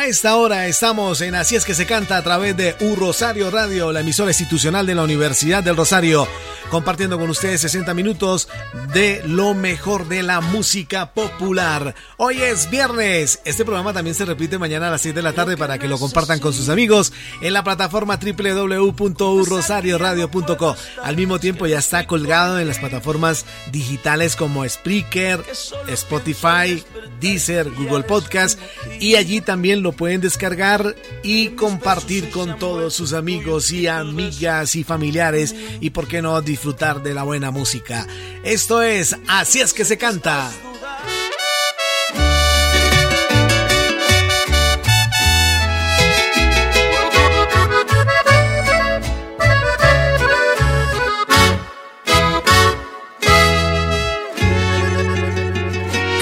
Esta 0.08 0.36
hora 0.36 0.66
estamos 0.66 1.20
en 1.20 1.34
Así 1.34 1.54
es 1.54 1.66
que 1.66 1.74
se 1.74 1.84
canta 1.84 2.16
a 2.16 2.22
través 2.22 2.56
de 2.56 2.74
U 2.80 2.96
Rosario 2.96 3.50
Radio, 3.50 3.92
la 3.92 4.00
emisora 4.00 4.30
institucional 4.30 4.86
de 4.86 4.94
la 4.94 5.02
Universidad 5.02 5.62
del 5.62 5.76
Rosario, 5.76 6.26
compartiendo 6.70 7.18
con 7.18 7.28
ustedes 7.28 7.60
60 7.60 7.92
minutos 7.92 8.48
de 8.94 9.20
lo 9.26 9.52
mejor 9.52 10.08
de 10.08 10.22
la 10.22 10.40
música 10.40 11.12
popular. 11.12 11.94
Hoy 12.16 12.40
es 12.40 12.70
viernes. 12.70 13.40
Este 13.44 13.66
programa 13.66 13.92
también 13.92 14.14
se 14.14 14.24
repite 14.24 14.56
mañana 14.56 14.88
a 14.88 14.92
las 14.92 15.02
7 15.02 15.16
de 15.16 15.22
la 15.22 15.34
tarde 15.34 15.58
para 15.58 15.78
que 15.78 15.88
lo 15.88 15.98
compartan 15.98 16.40
con 16.40 16.54
sus 16.54 16.70
amigos 16.70 17.12
en 17.42 17.52
la 17.52 17.62
plataforma 17.62 18.18
www.urrosarioradio.co. 18.18 20.76
Al 21.02 21.16
mismo 21.16 21.38
tiempo 21.38 21.66
ya 21.66 21.80
está 21.80 22.06
colgado 22.06 22.58
en 22.58 22.66
las 22.66 22.78
plataformas 22.78 23.44
digitales 23.72 24.36
como 24.36 24.66
Spreaker, 24.66 25.44
Spotify, 25.88 26.82
Deezer, 27.20 27.70
Google 27.70 28.04
Podcast 28.04 28.58
y 29.00 29.16
allí 29.16 29.42
también 29.42 29.82
lo 29.82 29.97
pueden 29.98 30.20
descargar 30.20 30.94
y 31.24 31.48
compartir 31.48 32.30
con 32.30 32.56
todos 32.58 32.94
sus 32.94 33.12
amigos 33.12 33.72
y 33.72 33.88
amigas 33.88 34.76
y 34.76 34.84
familiares 34.84 35.54
y 35.80 35.90
por 35.90 36.06
qué 36.06 36.22
no 36.22 36.40
disfrutar 36.40 37.02
de 37.02 37.14
la 37.14 37.24
buena 37.24 37.50
música. 37.50 38.06
Esto 38.44 38.80
es 38.80 39.16
Así 39.26 39.60
es 39.60 39.74
que 39.74 39.84
se 39.84 39.98
canta. 39.98 40.50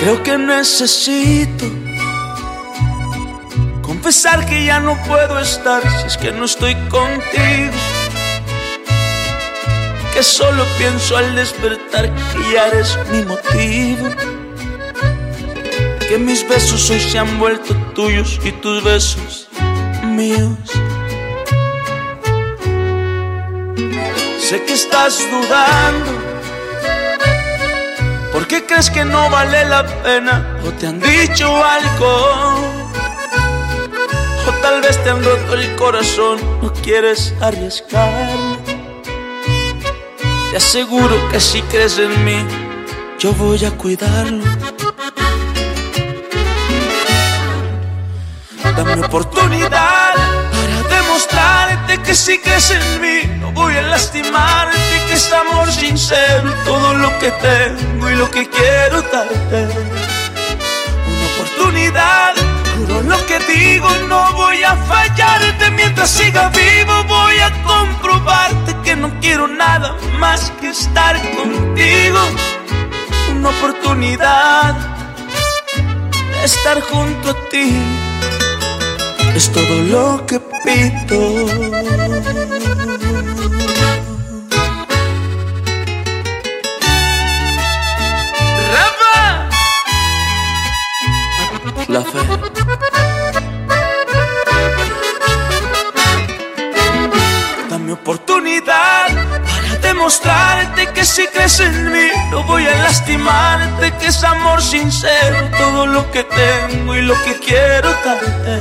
Creo 0.01 0.23
que 0.23 0.39
necesito 0.39 1.86
confesar 4.07 4.47
que 4.47 4.65
ya 4.65 4.79
no 4.79 4.97
puedo 5.03 5.37
estar 5.41 5.83
si 5.83 6.07
es 6.07 6.17
que 6.17 6.31
no 6.31 6.45
estoy 6.45 6.77
contigo. 6.89 7.73
Que 10.15 10.23
solo 10.23 10.65
pienso 10.79 11.17
al 11.17 11.35
despertar 11.35 12.15
que 12.15 12.53
ya 12.53 12.69
eres 12.69 12.97
mi 13.11 13.25
motivo. 13.25 14.09
Que 16.09 16.19
mis 16.19 16.49
besos 16.49 16.89
hoy 16.89 17.01
se 17.01 17.19
han 17.19 17.37
vuelto 17.41 17.75
tuyos 17.97 18.39
y 18.45 18.53
tus 18.53 18.85
besos 18.85 19.49
míos. 20.05 20.57
Sé 24.39 24.63
que 24.63 24.75
estás 24.75 25.19
dudando 25.33 26.13
¿Por 28.33 28.47
qué 28.47 28.65
crees 28.65 28.89
que 28.89 29.05
no 29.05 29.29
vale 29.31 29.65
la 29.65 29.85
pena? 30.05 30.61
¿O 30.65 30.71
te 30.71 30.87
han 30.87 31.01
dicho 31.01 31.47
algo? 31.65 32.86
¿O 34.47 34.53
tal 34.63 34.81
vez 34.81 35.03
te 35.03 35.11
han 35.11 35.25
roto 35.25 35.55
el 35.55 35.75
corazón? 35.77 36.39
¿No 36.63 36.73
quieres 36.73 37.35
arriesgar? 37.41 38.13
Te 40.51 40.57
aseguro 40.57 41.17
que 41.31 41.41
si 41.41 41.63
crees 41.63 41.99
en 41.99 42.25
mí, 42.25 42.47
yo 43.19 43.33
voy 43.33 43.65
a 43.65 43.73
cuidarlo. 43.73 44.45
Dame 48.77 49.05
oportunidad 49.05 50.15
para 50.15 50.97
demostrarte 50.97 51.99
que 52.03 52.15
si 52.15 52.39
crees 52.39 52.71
en 52.71 53.01
mí, 53.01 53.41
no 53.41 53.51
voy 53.53 53.75
a 53.77 53.83
lastimarte, 53.83 54.79
que 55.09 55.15
es 55.15 55.33
amor 55.33 55.73
sincero, 55.73 56.55
todo 56.65 56.95
lo 56.95 57.19
que 57.19 57.33
tengo 57.33 58.11
y 58.11 58.15
lo 58.15 58.31
que 58.31 58.49
quiero 58.49 59.03
darte. 59.03 59.67
Una 61.09 61.27
oportunidad. 61.35 62.46
Juro 62.87 63.03
lo 63.03 63.27
que 63.27 63.39
digo, 63.41 63.89
no 64.09 64.33
voy 64.35 64.63
a 64.63 64.77
fallarte. 64.77 65.71
Mientras 65.71 66.11
siga 66.11 66.51
vivo, 66.51 67.05
voy 67.09 67.39
a 67.39 67.51
comprobarte 67.63 68.77
que 68.85 68.97
no 68.97 69.11
quiero 69.21 69.49
nada 69.49 69.97
más 70.19 70.53
que 70.61 70.69
estar 70.69 71.17
contigo. 71.37 72.21
Una 73.33 73.49
oportunidad 73.51 74.75
de 76.33 76.45
estar 76.45 76.81
junto 76.81 77.31
a 77.31 77.49
ti. 77.51 77.75
Es 79.35 79.51
todo 79.53 79.83
lo 79.83 80.25
que 80.27 80.41
pido. 80.65 81.47
La 91.89 92.03
fe. 92.03 92.19
Dame 97.71 97.93
oportunidad 97.93 99.07
para 99.07 99.79
demostrarte 99.81 100.89
que 100.89 101.05
si 101.05 101.29
crees 101.29 101.61
en 101.61 101.93
mí 101.93 102.09
no 102.31 102.43
voy 102.43 102.67
a 102.67 102.75
lastimarte, 102.83 103.93
que 103.99 104.07
es 104.07 104.25
amor 104.25 104.61
sincero 104.61 105.49
todo 105.57 105.87
lo 105.87 106.11
que 106.11 106.25
tengo 106.25 106.97
y 106.97 107.03
lo 107.03 107.15
que 107.23 107.39
quiero 107.39 107.89
darte. 108.05 108.61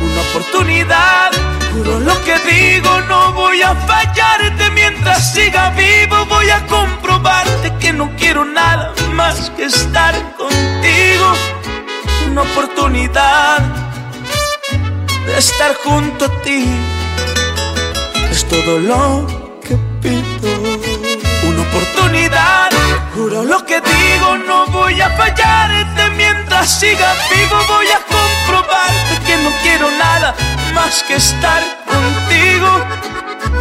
Una 0.00 0.20
oportunidad, 0.30 1.32
juro 1.72 1.98
lo 1.98 2.24
que 2.24 2.38
digo, 2.50 3.00
no 3.08 3.32
voy 3.32 3.62
a 3.62 3.74
fallarte 3.74 4.70
mientras 4.70 5.34
siga 5.34 5.70
vivo, 5.70 6.24
voy 6.26 6.50
a 6.50 6.64
comprobarte 6.66 7.74
que 7.80 7.92
no 7.92 8.14
quiero 8.16 8.44
nada 8.44 8.94
más 9.12 9.50
que 9.56 9.64
estar 9.64 10.14
contigo 10.36 11.59
una 12.30 12.42
oportunidad 12.42 13.58
de 15.26 15.38
estar 15.38 15.74
junto 15.84 16.26
a 16.26 16.42
ti. 16.42 16.64
Es 18.30 18.46
todo 18.46 18.78
lo 18.78 19.26
que 19.66 19.76
pido. 20.00 20.50
Una 21.48 21.62
oportunidad, 21.62 22.70
juro 23.14 23.42
lo 23.42 23.64
que 23.66 23.80
digo, 23.80 24.36
no 24.46 24.66
voy 24.66 25.00
a 25.00 25.10
fallarte 25.10 26.10
mientras 26.16 26.70
siga 26.70 27.14
vivo. 27.32 27.56
Voy 27.68 27.88
a 27.88 28.00
comprobarte 28.14 29.14
que 29.26 29.36
no 29.44 29.50
quiero 29.62 29.90
nada 29.90 30.34
más 30.72 31.02
que 31.02 31.16
estar 31.16 31.62
contigo. 31.92 32.70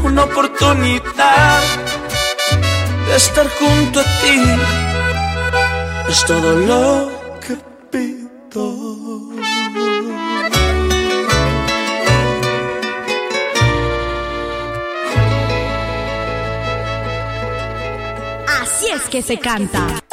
Una 0.04 0.24
oportunidad 0.26 1.62
de 3.08 3.16
estar 3.16 3.48
junto 3.60 4.00
a 4.00 4.04
ti. 4.22 4.38
Es 6.08 6.24
todo 6.26 6.56
lo 6.56 7.12
que 7.40 7.58
pido. 7.92 8.19
Así 18.62 18.88
es 18.92 19.08
que 19.10 19.22
se 19.22 19.38
canta. 19.38 20.09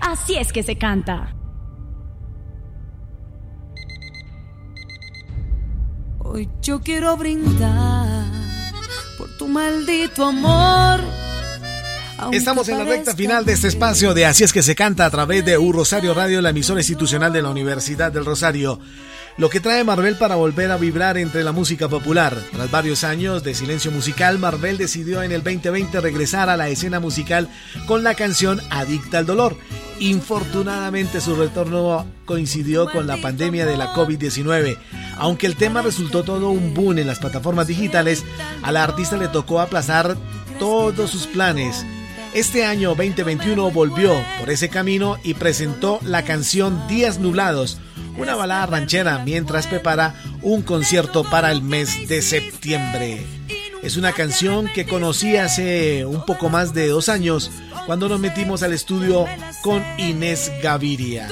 Así 0.00 0.36
es 0.36 0.52
que 0.52 0.62
se 0.62 0.76
canta. 0.76 1.34
Hoy 6.18 6.48
yo 6.62 6.80
quiero 6.80 7.16
brindar 7.16 8.24
por 9.18 9.28
tu 9.36 9.48
maldito 9.48 10.24
amor. 10.24 11.00
Estamos 12.32 12.68
en 12.68 12.78
la 12.78 12.84
recta 12.84 13.14
final 13.14 13.44
de 13.44 13.54
este 13.54 13.68
espacio 13.68 14.12
de 14.14 14.26
Así 14.26 14.44
es 14.44 14.52
que 14.52 14.62
se 14.62 14.74
canta 14.74 15.06
a 15.06 15.10
través 15.10 15.44
de 15.44 15.56
U 15.58 15.72
Rosario 15.72 16.14
Radio, 16.14 16.40
la 16.40 16.50
emisora 16.50 16.80
institucional 16.80 17.32
de 17.32 17.42
la 17.42 17.50
Universidad 17.50 18.12
del 18.12 18.24
Rosario. 18.24 18.78
Lo 19.40 19.48
que 19.48 19.58
trae 19.58 19.84
Marvel 19.84 20.16
para 20.16 20.34
volver 20.34 20.70
a 20.70 20.76
vibrar 20.76 21.16
entre 21.16 21.42
la 21.42 21.52
música 21.52 21.88
popular. 21.88 22.36
Tras 22.52 22.70
varios 22.70 23.04
años 23.04 23.42
de 23.42 23.54
silencio 23.54 23.90
musical, 23.90 24.38
Marvel 24.38 24.76
decidió 24.76 25.22
en 25.22 25.32
el 25.32 25.42
2020 25.42 25.98
regresar 26.02 26.50
a 26.50 26.58
la 26.58 26.68
escena 26.68 27.00
musical 27.00 27.48
con 27.86 28.04
la 28.04 28.14
canción 28.14 28.60
Adicta 28.68 29.16
al 29.16 29.24
Dolor. 29.24 29.56
Infortunadamente 29.98 31.22
su 31.22 31.36
retorno 31.36 32.04
coincidió 32.26 32.90
con 32.90 33.06
la 33.06 33.16
pandemia 33.16 33.64
de 33.64 33.78
la 33.78 33.94
COVID-19. 33.94 34.76
Aunque 35.16 35.46
el 35.46 35.56
tema 35.56 35.80
resultó 35.80 36.22
todo 36.22 36.50
un 36.50 36.74
boom 36.74 36.98
en 36.98 37.06
las 37.06 37.18
plataformas 37.18 37.66
digitales, 37.66 38.26
a 38.62 38.72
la 38.72 38.84
artista 38.84 39.16
le 39.16 39.28
tocó 39.28 39.62
aplazar 39.62 40.18
todos 40.58 41.08
sus 41.08 41.26
planes. 41.26 41.86
Este 42.32 42.64
año 42.64 42.90
2021 42.90 43.72
volvió 43.72 44.14
por 44.38 44.50
ese 44.50 44.68
camino 44.68 45.18
y 45.24 45.34
presentó 45.34 45.98
la 46.04 46.24
canción 46.24 46.86
Días 46.86 47.18
Nublados, 47.18 47.78
una 48.16 48.36
balada 48.36 48.66
ranchera 48.66 49.18
mientras 49.24 49.66
prepara 49.66 50.14
un 50.40 50.62
concierto 50.62 51.24
para 51.24 51.50
el 51.50 51.60
mes 51.60 52.08
de 52.08 52.22
septiembre. 52.22 53.26
Es 53.82 53.96
una 53.96 54.12
canción 54.12 54.68
que 54.68 54.86
conocí 54.86 55.36
hace 55.38 56.06
un 56.06 56.24
poco 56.24 56.48
más 56.48 56.72
de 56.72 56.86
dos 56.86 57.08
años 57.08 57.50
cuando 57.86 58.08
nos 58.08 58.20
metimos 58.20 58.62
al 58.62 58.74
estudio 58.74 59.26
con 59.62 59.82
Inés 59.98 60.52
Gaviria. 60.62 61.26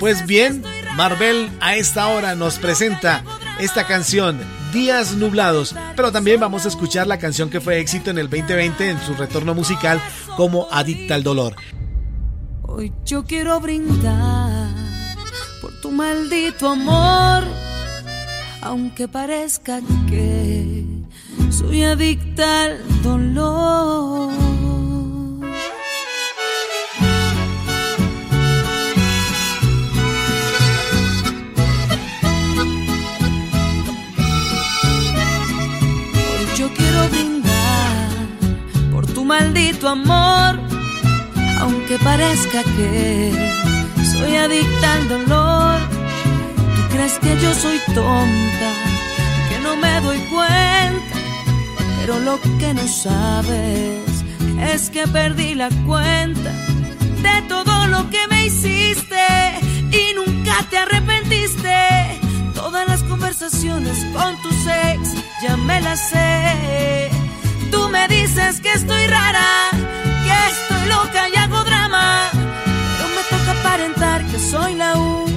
Pues 0.00 0.26
bien, 0.26 0.64
Marvel 0.96 1.50
a 1.60 1.76
esta 1.76 2.08
hora 2.08 2.34
nos 2.34 2.58
presenta 2.58 3.22
esta 3.60 3.86
canción, 3.86 4.40
Días 4.72 5.16
Nublados, 5.16 5.74
pero 5.96 6.12
también 6.12 6.40
vamos 6.40 6.64
a 6.64 6.68
escuchar 6.68 7.06
la 7.06 7.18
canción 7.18 7.50
que 7.50 7.60
fue 7.60 7.80
éxito 7.80 8.10
en 8.10 8.18
el 8.18 8.28
2020 8.28 8.90
en 8.90 9.00
su 9.00 9.14
retorno 9.14 9.54
musical 9.54 10.00
como 10.36 10.68
Adicta 10.70 11.14
al 11.14 11.22
Dolor. 11.22 11.56
Hoy 12.62 12.92
yo 13.04 13.24
quiero 13.24 13.58
brindar 13.60 14.68
por 15.60 15.80
tu 15.80 15.90
maldito 15.90 16.68
amor, 16.68 17.44
aunque 18.62 19.08
parezca 19.08 19.80
que 20.08 20.84
soy 21.50 21.84
adicta 21.84 22.64
al 22.64 23.02
dolor. 23.02 24.57
Maldito 39.28 39.86
amor, 39.88 40.58
aunque 41.60 41.98
parezca 41.98 42.62
que 42.62 43.30
soy 44.10 44.34
adicta 44.36 44.94
al 44.94 45.08
dolor. 45.08 45.80
Tú 46.74 46.82
crees 46.92 47.18
que 47.18 47.36
yo 47.42 47.52
soy 47.52 47.78
tonta, 47.94 48.70
que 49.50 49.58
no 49.62 49.76
me 49.76 50.00
doy 50.00 50.18
cuenta, 50.32 51.16
pero 52.00 52.18
lo 52.20 52.40
que 52.58 52.72
no 52.72 52.88
sabes 52.88 54.24
es 54.72 54.88
que 54.88 55.06
perdí 55.06 55.54
la 55.54 55.68
cuenta 55.86 56.50
de 57.26 57.42
todo 57.48 57.86
lo 57.86 58.08
que 58.08 58.26
me 58.30 58.46
hiciste 58.46 59.26
y 59.92 60.14
nunca 60.14 60.54
te 60.70 60.78
arrepentiste. 60.78 61.76
Todas 62.54 62.88
las 62.88 63.02
conversaciones 63.02 64.06
con 64.14 64.40
tus 64.40 64.66
ex 64.66 65.02
ya 65.42 65.54
me 65.58 65.82
las 65.82 66.00
sé. 66.08 67.10
Tú 67.70 67.88
me 67.88 68.08
dices 68.08 68.60
que 68.60 68.72
estoy 68.72 69.06
rara, 69.06 69.70
que 70.24 70.52
estoy 70.52 70.88
loca 70.88 71.28
y 71.28 71.36
hago 71.36 71.64
drama. 71.64 72.30
Aparentar 73.60 74.24
que 74.26 74.38
soy 74.38 74.74
la 74.74 74.94
única 74.94 75.27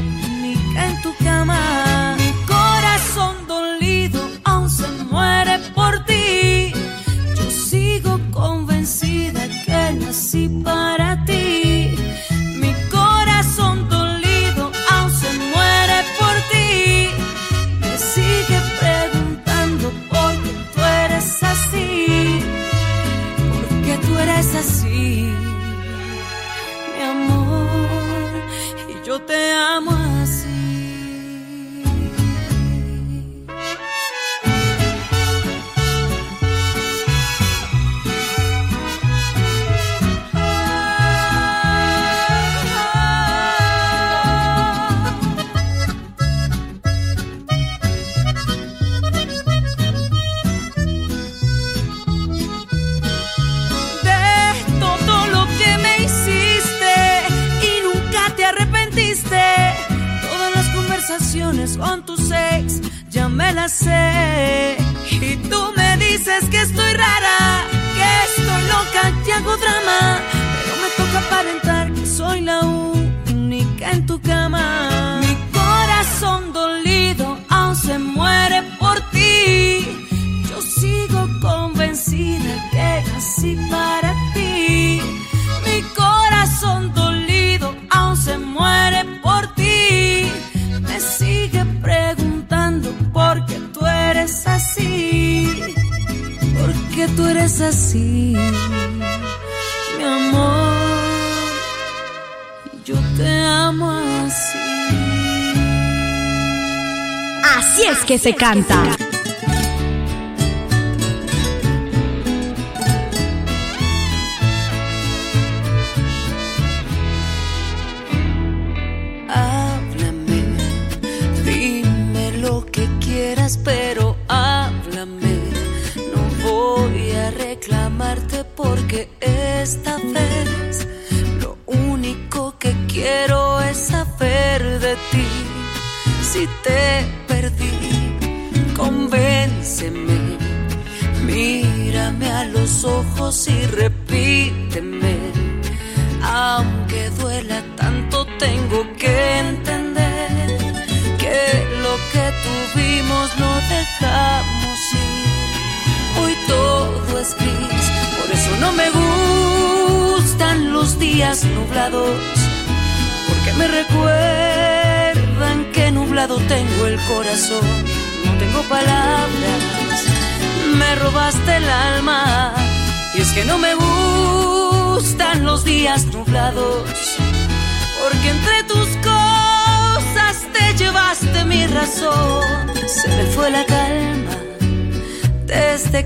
se 108.21 108.35
canta. 108.35 109.00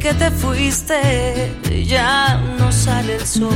Que 0.05 0.13
te 0.13 0.29
fuiste 0.29 1.51
ya 1.83 2.37
no 2.59 2.71
sale 2.71 3.15
el 3.15 3.25
sol. 3.25 3.49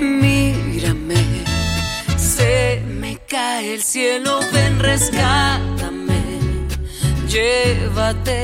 Mírame, 0.00 1.24
se 2.18 2.82
me 2.86 3.16
cae 3.26 3.72
el 3.72 3.82
cielo, 3.82 4.38
ven, 4.52 4.78
rescátame. 4.80 6.20
Llévate 7.26 8.41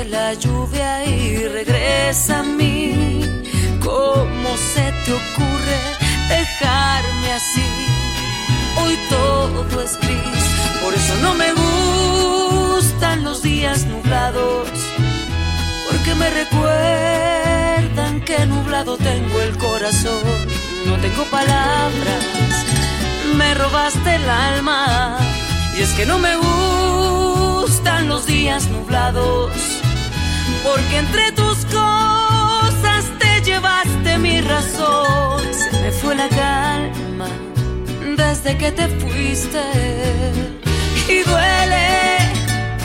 tengo 18.85 19.41
el 19.41 19.59
corazón. 19.59 20.23
No 20.87 20.97
tengo 20.99 21.25
palabras, 21.25 22.25
me 23.35 23.55
robaste 23.55 24.15
el 24.15 24.31
alma, 24.31 25.19
y 25.77 25.83
es 25.83 25.91
que 25.95 26.07
no 26.07 26.19
me 26.19 26.37
gustan 26.37 28.09
los 28.09 28.27
días 28.27 28.69
nublados, 28.69 29.53
porque 30.63 30.99
entre 30.99 31.33
tus 31.33 31.59
cosas 31.67 33.05
te 33.19 33.43
llevaste 33.43 34.19
mi 34.19 34.41
razón. 34.41 35.43
Me 35.83 35.91
fue 35.91 36.15
la 36.15 36.29
calma 36.29 37.29
desde 38.17 38.57
que 38.57 38.71
te 38.71 38.87
fuiste. 38.89 39.63
Y 41.09 41.23
duele, 41.29 42.19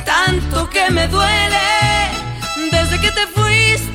tanto 0.05 0.69
que 0.69 0.89
me 0.89 1.07
duele, 1.07 1.69
desde 2.71 2.99
que 2.99 3.11
te 3.11 3.27
fuiste 3.27 3.92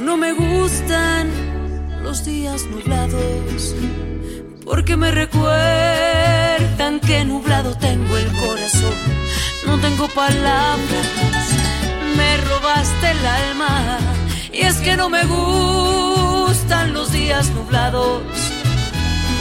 no 0.00 0.16
me 0.16 0.32
gustan 0.32 1.30
los 2.02 2.24
días 2.24 2.64
nublados, 2.66 3.74
porque 4.64 4.96
me 4.96 5.10
recuerdan 5.10 7.00
que 7.00 7.24
nublado 7.24 7.76
tengo 7.78 8.16
el 8.16 8.26
corazón. 8.32 8.94
No 9.66 9.78
tengo 9.78 10.08
palabras, 10.08 11.48
me 12.16 12.36
robaste 12.38 13.10
el 13.10 13.26
alma, 13.26 13.98
y 14.52 14.60
es 14.60 14.76
que 14.78 14.96
no 14.96 15.08
me 15.08 15.24
gustan 15.24 16.92
los 16.92 17.12
días 17.12 17.50
nublados, 17.50 18.22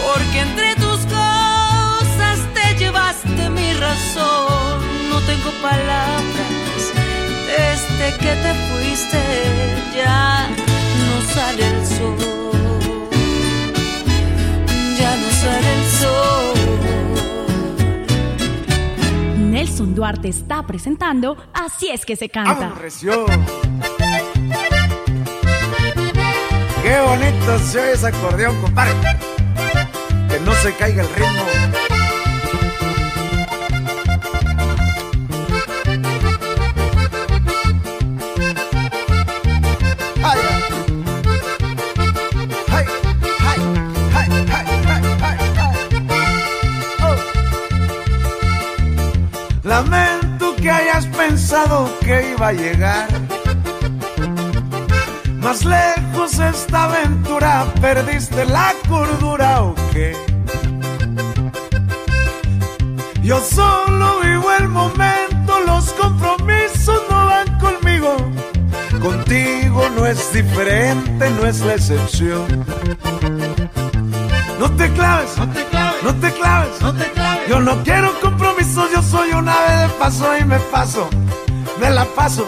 porque 0.06 0.40
entre 0.40 0.76
tus 0.76 1.00
cosas 1.06 2.40
te 2.54 2.76
llevaste 2.78 3.50
mi 3.50 3.74
razón. 3.74 5.10
No 5.10 5.20
tengo 5.22 5.52
palabras 5.62 6.65
desde 7.58 8.18
que 8.18 8.34
te 8.44 8.54
fuiste 8.70 9.22
ya 9.96 10.48
no 11.00 11.22
sale 11.34 11.64
el 11.68 11.86
sol, 11.86 12.18
ya 15.00 15.12
no 15.16 15.30
sale 15.42 15.70
el 15.74 15.86
sol. 16.00 16.56
Nelson 19.52 19.96
Duarte 19.96 20.28
está 20.28 20.68
presentando 20.68 21.38
Así 21.54 21.90
es 21.90 22.06
que 22.06 22.16
se 22.16 22.30
canta. 22.30 22.74
Qué 26.84 27.00
bonito 27.00 27.60
se 27.60 27.80
oye 27.80 27.94
ese 27.94 28.08
acordeón, 28.08 28.62
compadre. 28.62 28.94
Que 30.30 30.40
no 30.42 30.54
se 30.54 30.74
caiga 30.74 31.02
el 31.02 31.10
ritmo. 31.10 31.85
Pensado 51.28 51.90
que 52.02 52.32
iba 52.32 52.50
a 52.50 52.54
llegar. 52.54 53.08
Más 55.38 55.66
lejos 55.66 56.40
esta 56.40 56.84
aventura, 56.84 57.66
perdiste 57.82 58.46
la 58.46 58.74
cordura 58.88 59.64
o 59.64 59.76
qué. 59.92 60.16
Yo 63.24 63.40
solo 63.40 64.20
vivo 64.22 64.52
el 64.60 64.68
momento, 64.68 65.52
los 65.66 65.86
compromisos 65.94 67.02
no 67.10 67.26
van 67.26 67.60
conmigo. 67.60 68.16
Contigo 69.02 69.90
no 69.96 70.06
es 70.06 70.32
diferente, 70.32 71.30
no 71.32 71.48
es 71.48 71.60
la 71.62 71.74
excepción. 71.74 72.66
No 74.60 74.72
te 74.72 74.92
claves, 74.94 75.38
no 75.38 75.48
te 75.50 75.64
claves, 75.66 76.04
no 76.04 76.16
te 76.16 76.32
claves, 76.32 76.82
no 76.82 76.94
te 76.94 77.12
claves. 77.12 77.50
Yo 77.50 77.60
no 77.60 77.84
quiero 77.84 78.20
compromisos, 78.22 78.45
yo 78.94 79.02
soy 79.02 79.32
un 79.32 79.48
ave 79.48 79.82
de 79.82 79.90
paso 80.00 80.38
y 80.38 80.46
me 80.46 80.58
paso, 80.72 81.10
me 81.80 81.90
la 81.90 82.06
paso 82.06 82.48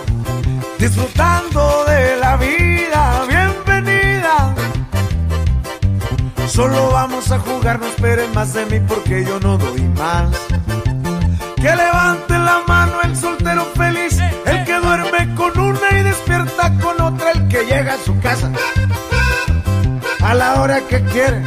disfrutando 0.78 1.86
de 1.86 2.18
la 2.18 2.38
vida. 2.38 3.26
Bienvenida. 3.28 4.56
Solo 6.48 6.92
vamos 6.92 7.32
a 7.32 7.40
jugar, 7.40 7.80
no 7.80 7.88
esperen 7.88 8.34
más 8.34 8.54
de 8.54 8.66
mí 8.66 8.80
porque 8.88 9.26
yo 9.26 9.40
no 9.40 9.58
doy 9.58 9.82
más. 9.98 10.30
Que 11.56 11.76
levante 11.76 12.34
la 12.34 12.62
mano 12.68 13.02
el 13.04 13.16
soltero 13.16 13.66
feliz, 13.76 14.20
el 14.46 14.64
que 14.64 14.74
duerme 14.74 15.36
con 15.36 15.60
una 15.60 16.00
y 16.00 16.04
despierta 16.04 16.74
con 16.80 17.02
otra, 17.02 17.32
el 17.32 17.48
que 17.48 17.66
llega 17.66 17.94
a 17.94 17.98
su 17.98 18.20
casa 18.20 18.52
a 20.22 20.34
la 20.34 20.62
hora 20.62 20.82
que 20.82 21.02
quiere 21.06 21.42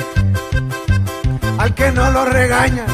al 1.61 1.75
que 1.75 1.93
no 1.93 2.11
lo 2.11 2.25
regaña, 2.25 2.87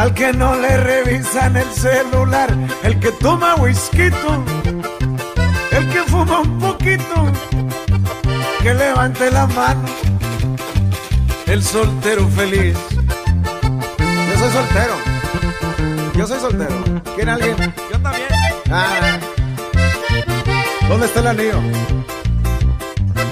al 0.00 0.14
que 0.14 0.32
no 0.32 0.56
le 0.56 0.78
revisan 0.78 1.58
el 1.58 1.70
celular, 1.72 2.48
el 2.82 2.98
que 3.00 3.12
toma 3.12 3.56
whisky, 3.56 4.04
el 5.72 5.88
que 5.92 6.02
fuma 6.06 6.40
un 6.40 6.58
poquito, 6.58 7.30
que 8.62 8.72
levante 8.72 9.30
la 9.30 9.46
mano, 9.48 9.84
el 11.46 11.62
soltero 11.62 12.26
feliz. 12.28 12.78
Yo 13.98 14.38
soy 14.38 14.50
soltero, 14.52 14.94
yo 16.14 16.26
soy 16.26 16.40
soltero. 16.40 16.76
¿Quiere 17.14 17.30
alguien? 17.32 17.74
Yo 17.92 18.00
también. 18.00 18.28
Ah. 18.70 19.18
¿Dónde 20.88 21.06
está 21.06 21.20
el 21.20 21.26
anillo? 21.26 21.60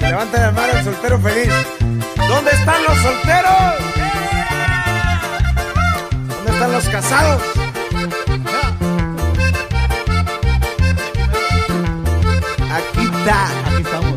Levante 0.02 0.38
la 0.38 0.50
mano 0.50 0.72
el 0.74 0.84
soltero 0.84 1.18
feliz. 1.18 1.50
¿Dónde 2.28 2.50
están 2.50 2.84
los 2.84 2.98
solteros? 2.98 3.97
¿Dónde 6.58 6.78
están 6.78 6.92
los 6.92 7.02
casados? 7.02 7.42
Aquí 12.72 13.04
está. 13.04 13.48
Aquí 13.66 13.82
estamos. 13.82 14.14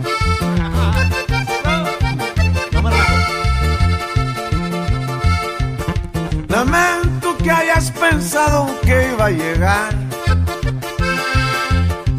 No 2.72 2.82
me 2.82 2.92
Lamento 6.48 7.38
que 7.38 7.52
hayas 7.52 7.92
pensado 7.92 8.80
que 8.82 9.10
iba 9.14 9.26
a 9.26 9.30
llegar. 9.30 9.94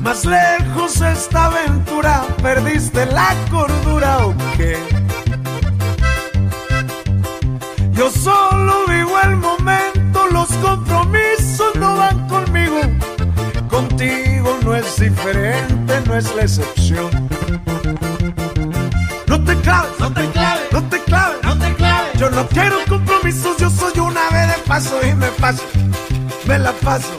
Más 0.03 0.25
lejos 0.25 1.01
esta 1.01 1.47
aventura, 1.47 2.25
perdiste 2.43 3.07
la 3.07 3.35
cordura 3.51 4.27
o 4.27 4.35
qué. 4.57 4.79
Yo 7.93 8.11
solo 8.11 8.87
vivo 8.89 9.17
el 9.23 9.37
momento, 9.37 9.92
los 10.43 10.59
compromisos 10.59 11.75
no 11.77 11.97
van 11.97 12.29
conmigo. 12.29 12.81
Contigo 13.69 14.59
no 14.65 14.75
es 14.75 15.01
diferente, 15.01 16.01
no 16.07 16.17
es 16.17 16.35
la 16.35 16.43
excepción. 16.43 17.11
No 19.29 19.45
te 19.45 19.57
claves, 19.57 19.93
no 20.01 20.13
te 20.13 20.27
claves, 20.31 20.73
no 20.73 20.83
te 20.89 20.99
claves, 21.01 21.39
no 21.45 21.59
te 21.59 21.75
claves. 21.75 22.13
Yo 22.19 22.31
no 22.31 22.47
quiero 22.49 22.77
compromisos, 22.89 23.57
yo 23.59 23.71
soy 23.71 23.99
una 24.01 24.29
vez 24.31 24.49
de 24.49 24.63
paso 24.67 24.99
y 25.07 25.15
me 25.15 25.29
paso, 25.43 25.63
me 26.47 26.59
la 26.59 26.73
paso 26.73 27.15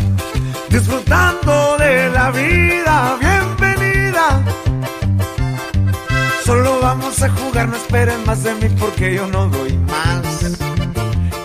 disfrutando 0.69 1.77
de 1.77 2.09
la 2.09 2.29
vida. 2.31 3.17
Bienvenida. 3.19 4.43
Solo 6.43 6.79
vamos 6.81 7.21
a 7.21 7.29
jugar, 7.29 7.69
no 7.69 7.77
esperen 7.77 8.25
más 8.25 8.43
de 8.43 8.53
mí 8.55 8.67
porque 8.77 9.15
yo 9.15 9.27
no 9.27 9.47
doy 9.47 9.77
más. 9.77 10.23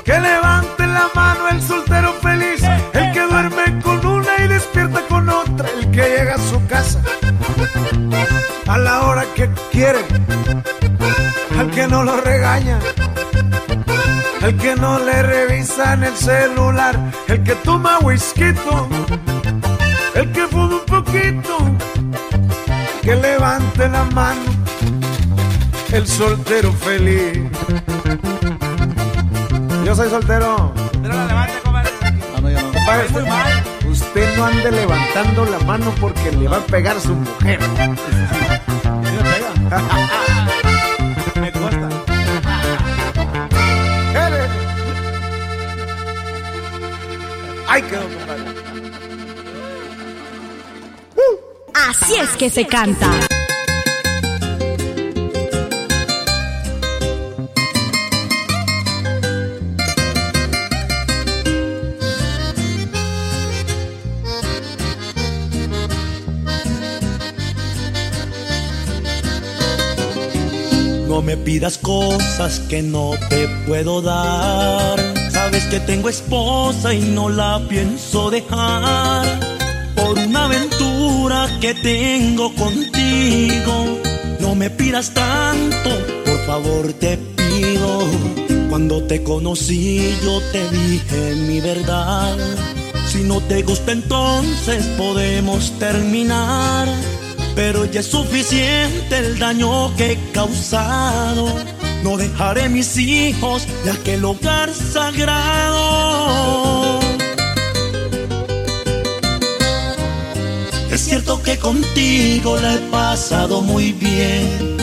Que 0.05 0.18
levante 0.18 0.87
la 0.87 1.09
mano 1.14 1.38
el 1.51 1.62
soltero 1.62 2.12
feliz, 2.14 2.62
el 2.92 3.12
que 3.12 3.20
duerme 3.20 3.80
con 3.82 4.05
una 4.05 4.44
y 4.44 4.49
despierta 4.49 5.01
con 5.09 5.28
otra, 5.28 5.68
el 5.78 5.90
que 5.90 6.03
llega 6.03 6.34
a 6.34 6.38
su 6.38 6.64
casa 6.66 7.01
a 8.66 8.78
la 8.78 9.03
hora 9.07 9.24
que 9.34 9.49
quiere, 9.72 10.01
al 11.59 11.70
que 11.70 11.86
no 11.86 12.03
lo 12.03 12.20
regaña, 12.20 12.78
el 14.42 14.57
que 14.57 14.76
no 14.76 14.99
le 14.99 15.22
revisa 15.22 15.94
en 15.94 16.05
el 16.05 16.16
celular, 16.16 16.99
el 17.28 17.42
que 17.42 17.55
toma 17.57 17.99
whisky, 18.01 18.55
el 20.14 20.32
que 20.32 20.46
fuma 20.49 20.76
un 20.76 20.86
poquito, 20.86 21.59
que 23.03 23.16
levante 23.16 23.88
la 23.88 24.05
mano, 24.05 24.51
el 25.92 26.07
soltero 26.07 26.72
feliz. 26.72 27.40
Yo 29.84 29.94
soy 29.94 30.11
soltero. 30.11 30.88
Pero 31.03 31.14
la 31.14 31.26
levante, 31.26 31.61
compadre. 31.64 31.90
No, 32.32 32.40
no, 32.40 32.51
yo 32.51 32.61
no. 32.62 32.72
Compadre, 32.72 33.09
Muy 33.11 33.22
mal. 33.24 33.62
Usted 33.88 34.36
no 34.36 34.44
ande 34.44 34.70
levantando 34.70 35.44
la 35.46 35.59
mano 35.61 35.94
porque 36.01 36.32
le 36.32 36.49
va 36.49 36.59
a 36.59 36.61
pegar 36.61 37.01
su 37.01 37.14
mujer. 37.14 37.59
Me 41.40 41.53
consta. 41.53 41.88
Ay, 47.66 47.82
quedó, 47.82 48.03
compadre. 48.03 48.44
Así 51.74 52.14
es 52.16 52.30
que 52.36 52.51
se 52.51 52.66
canta. 52.66 53.28
Pidas 71.49 71.78
cosas 71.78 72.61
que 72.68 72.82
no 72.82 73.12
te 73.30 73.49
puedo 73.66 74.03
dar. 74.03 74.99
Sabes 75.30 75.64
que 75.64 75.80
tengo 75.80 76.11
esposa 76.11 76.92
y 76.92 77.01
no 77.01 77.30
la 77.30 77.59
pienso 77.66 78.28
dejar. 78.28 79.24
Por 79.96 80.18
una 80.18 80.44
aventura 80.44 81.49
que 81.59 81.72
tengo 81.72 82.55
contigo. 82.55 83.99
No 84.40 84.55
me 84.55 84.68
pidas 84.68 85.14
tanto, 85.14 85.90
por 86.26 86.38
favor 86.44 86.92
te 86.92 87.16
pido. 87.16 88.03
Cuando 88.68 89.03
te 89.05 89.22
conocí 89.22 90.18
yo 90.22 90.42
te 90.53 90.68
dije 90.68 91.34
mi 91.49 91.62
verdad. 91.62 92.36
Si 93.11 93.22
no 93.22 93.40
te 93.40 93.62
gusta 93.62 93.92
entonces 93.92 94.84
podemos 94.99 95.72
terminar. 95.78 96.88
Pero 97.59 97.84
ya 97.86 97.98
es 98.00 98.06
suficiente 98.06 99.18
el 99.18 99.36
daño 99.36 99.92
que 99.96 100.12
he 100.12 100.18
causado. 100.30 101.52
No 102.04 102.16
dejaré 102.16 102.68
mis 102.68 102.96
hijos 102.96 103.66
de 103.84 103.90
aquel 103.90 104.24
hogar 104.24 104.72
sagrado. 104.72 105.80
Es 110.92 111.00
cierto 111.00 111.42
que 111.42 111.59
contigo 111.59 112.56
la 112.61 112.74
he 112.74 112.78
pasado 112.92 113.61
muy 113.61 113.90
bien, 113.90 114.76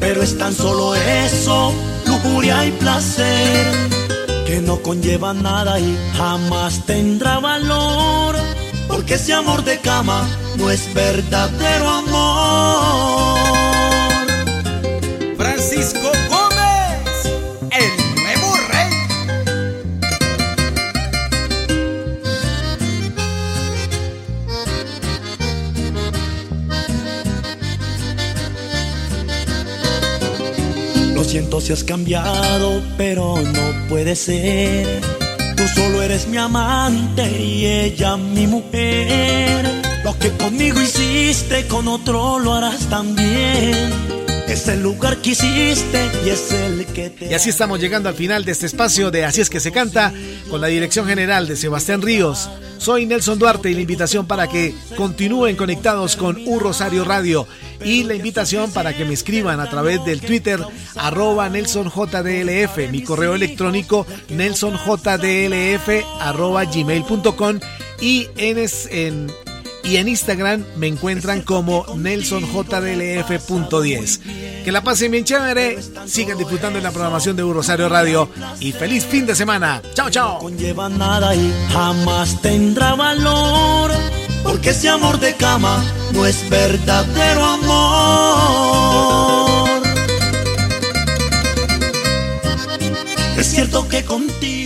pero 0.00 0.20
es 0.24 0.36
tan 0.36 0.52
solo 0.52 0.96
eso, 0.96 1.72
lujuria 2.06 2.66
y 2.66 2.72
placer, 2.72 3.66
que 4.46 4.60
no 4.60 4.82
conlleva 4.82 5.32
nada 5.32 5.78
y 5.78 5.96
jamás 6.16 6.84
tendrá 6.86 7.38
valor, 7.38 8.34
porque 8.88 9.14
ese 9.14 9.32
amor 9.32 9.64
de 9.64 9.78
cama 9.80 10.28
no 10.56 10.70
es 10.70 10.92
verdadero 10.94 11.88
amor. 11.88 13.38
Francisco 15.36 16.10
Gómez, 16.28 17.30
el 17.70 17.90
nuevo 18.16 18.56
rey. 18.70 18.90
Lo 31.14 31.24
siento 31.24 31.60
si 31.60 31.72
has 31.72 31.84
cambiado, 31.84 32.82
pero 32.96 33.36
no 33.36 33.88
puede 33.88 34.14
ser. 34.16 35.15
Tú 35.56 35.66
solo 35.74 36.02
eres 36.02 36.28
mi 36.28 36.36
amante 36.36 37.30
y 37.40 37.66
ella 37.66 38.16
mi 38.16 38.46
mujer. 38.46 39.64
Lo 40.04 40.18
que 40.18 40.30
conmigo 40.32 40.80
hiciste, 40.80 41.66
con 41.66 41.88
otro 41.88 42.38
lo 42.38 42.54
harás 42.54 42.86
también. 42.86 44.15
Es 44.48 44.68
el 44.68 44.82
lugar 44.82 45.16
que 45.18 45.30
hiciste 45.30 46.10
y 46.24 46.28
es 46.30 46.52
el 46.52 46.86
que 46.86 47.10
te... 47.10 47.26
Y 47.26 47.34
así 47.34 47.50
estamos 47.50 47.80
llegando 47.80 48.08
al 48.08 48.14
final 48.14 48.44
de 48.44 48.52
este 48.52 48.66
espacio 48.66 49.10
de 49.10 49.24
Así 49.24 49.40
es 49.40 49.50
que 49.50 49.58
se 49.58 49.72
canta, 49.72 50.12
con 50.48 50.60
la 50.60 50.68
dirección 50.68 51.06
general 51.06 51.48
de 51.48 51.56
Sebastián 51.56 52.00
Ríos. 52.00 52.48
Soy 52.78 53.06
Nelson 53.06 53.38
Duarte 53.38 53.70
y 53.70 53.74
la 53.74 53.80
invitación 53.80 54.26
para 54.26 54.48
que 54.48 54.74
continúen 54.96 55.56
conectados 55.56 56.14
con 56.16 56.36
Un 56.46 56.60
Rosario 56.60 57.04
Radio 57.04 57.48
y 57.84 58.04
la 58.04 58.14
invitación 58.14 58.70
para 58.70 58.96
que 58.96 59.04
me 59.04 59.14
escriban 59.14 59.60
a 59.60 59.68
través 59.68 60.04
del 60.04 60.20
Twitter 60.20 60.60
arroba 60.94 61.48
NelsonJDLF, 61.48 62.90
mi 62.90 63.02
correo 63.02 63.34
electrónico 63.34 64.06
nelsonjdlf 64.28 65.88
arroba 66.20 66.64
gmail.com 66.64 67.60
y 68.00 68.28
en, 68.36 68.68
en 68.90 69.45
y 69.86 69.96
en 69.98 70.08
Instagram 70.08 70.64
me 70.76 70.86
encuentran 70.88 71.42
como 71.42 71.84
nelsonjdlf.10. 71.96 74.64
Que 74.64 74.72
la 74.72 74.82
pasen 74.82 75.12
bien 75.12 75.24
chévere, 75.24 75.78
sigan 76.06 76.38
disfrutando 76.38 76.78
de 76.78 76.82
la 76.82 76.90
programación 76.90 77.36
de 77.36 77.44
Rosario 77.44 77.88
Radio 77.88 78.28
y 78.58 78.72
feliz 78.72 79.04
fin 79.04 79.26
de 79.26 79.36
semana. 79.36 79.80
Chao, 79.94 80.10
chao. 80.10 80.38
conlleva 80.38 80.88
nada 80.88 81.36
y 81.36 81.54
jamás 81.72 82.42
tendrá 82.42 82.96
valor. 82.96 83.92
Porque 84.42 84.70
ese 84.70 84.88
amor 84.88 85.20
de 85.20 85.34
cama 85.34 85.84
no 86.12 86.26
es 86.26 86.50
verdadero 86.50 87.44
amor. 87.44 88.66
Es 93.36 93.46
cierto 93.48 93.86
que 93.88 94.04
contigo. 94.04 94.65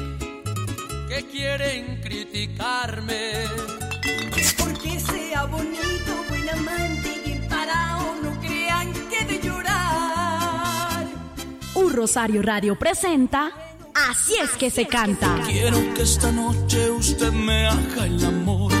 que 1.11 1.25
quieren 1.25 1.99
criticarme. 2.01 3.43
Porque 4.57 4.97
sea 4.97 5.43
bonito, 5.45 6.11
buen 6.29 6.49
amante 6.49 7.21
y 7.25 7.47
parado, 7.49 8.15
no 8.23 8.39
crean 8.39 8.93
que 9.09 9.25
de 9.25 9.41
llorar. 9.45 11.05
Un 11.75 11.93
Rosario 11.93 12.41
Radio 12.41 12.79
presenta 12.79 13.51
Así 13.93 14.35
es 14.41 14.51
que 14.51 14.69
se 14.69 14.87
canta. 14.87 15.37
Quiero 15.45 15.77
que 15.93 16.03
esta 16.03 16.31
noche 16.31 16.89
usted 16.91 17.31
me 17.31 17.67
haga 17.67 18.05
el 18.05 18.23
amor 18.23 18.80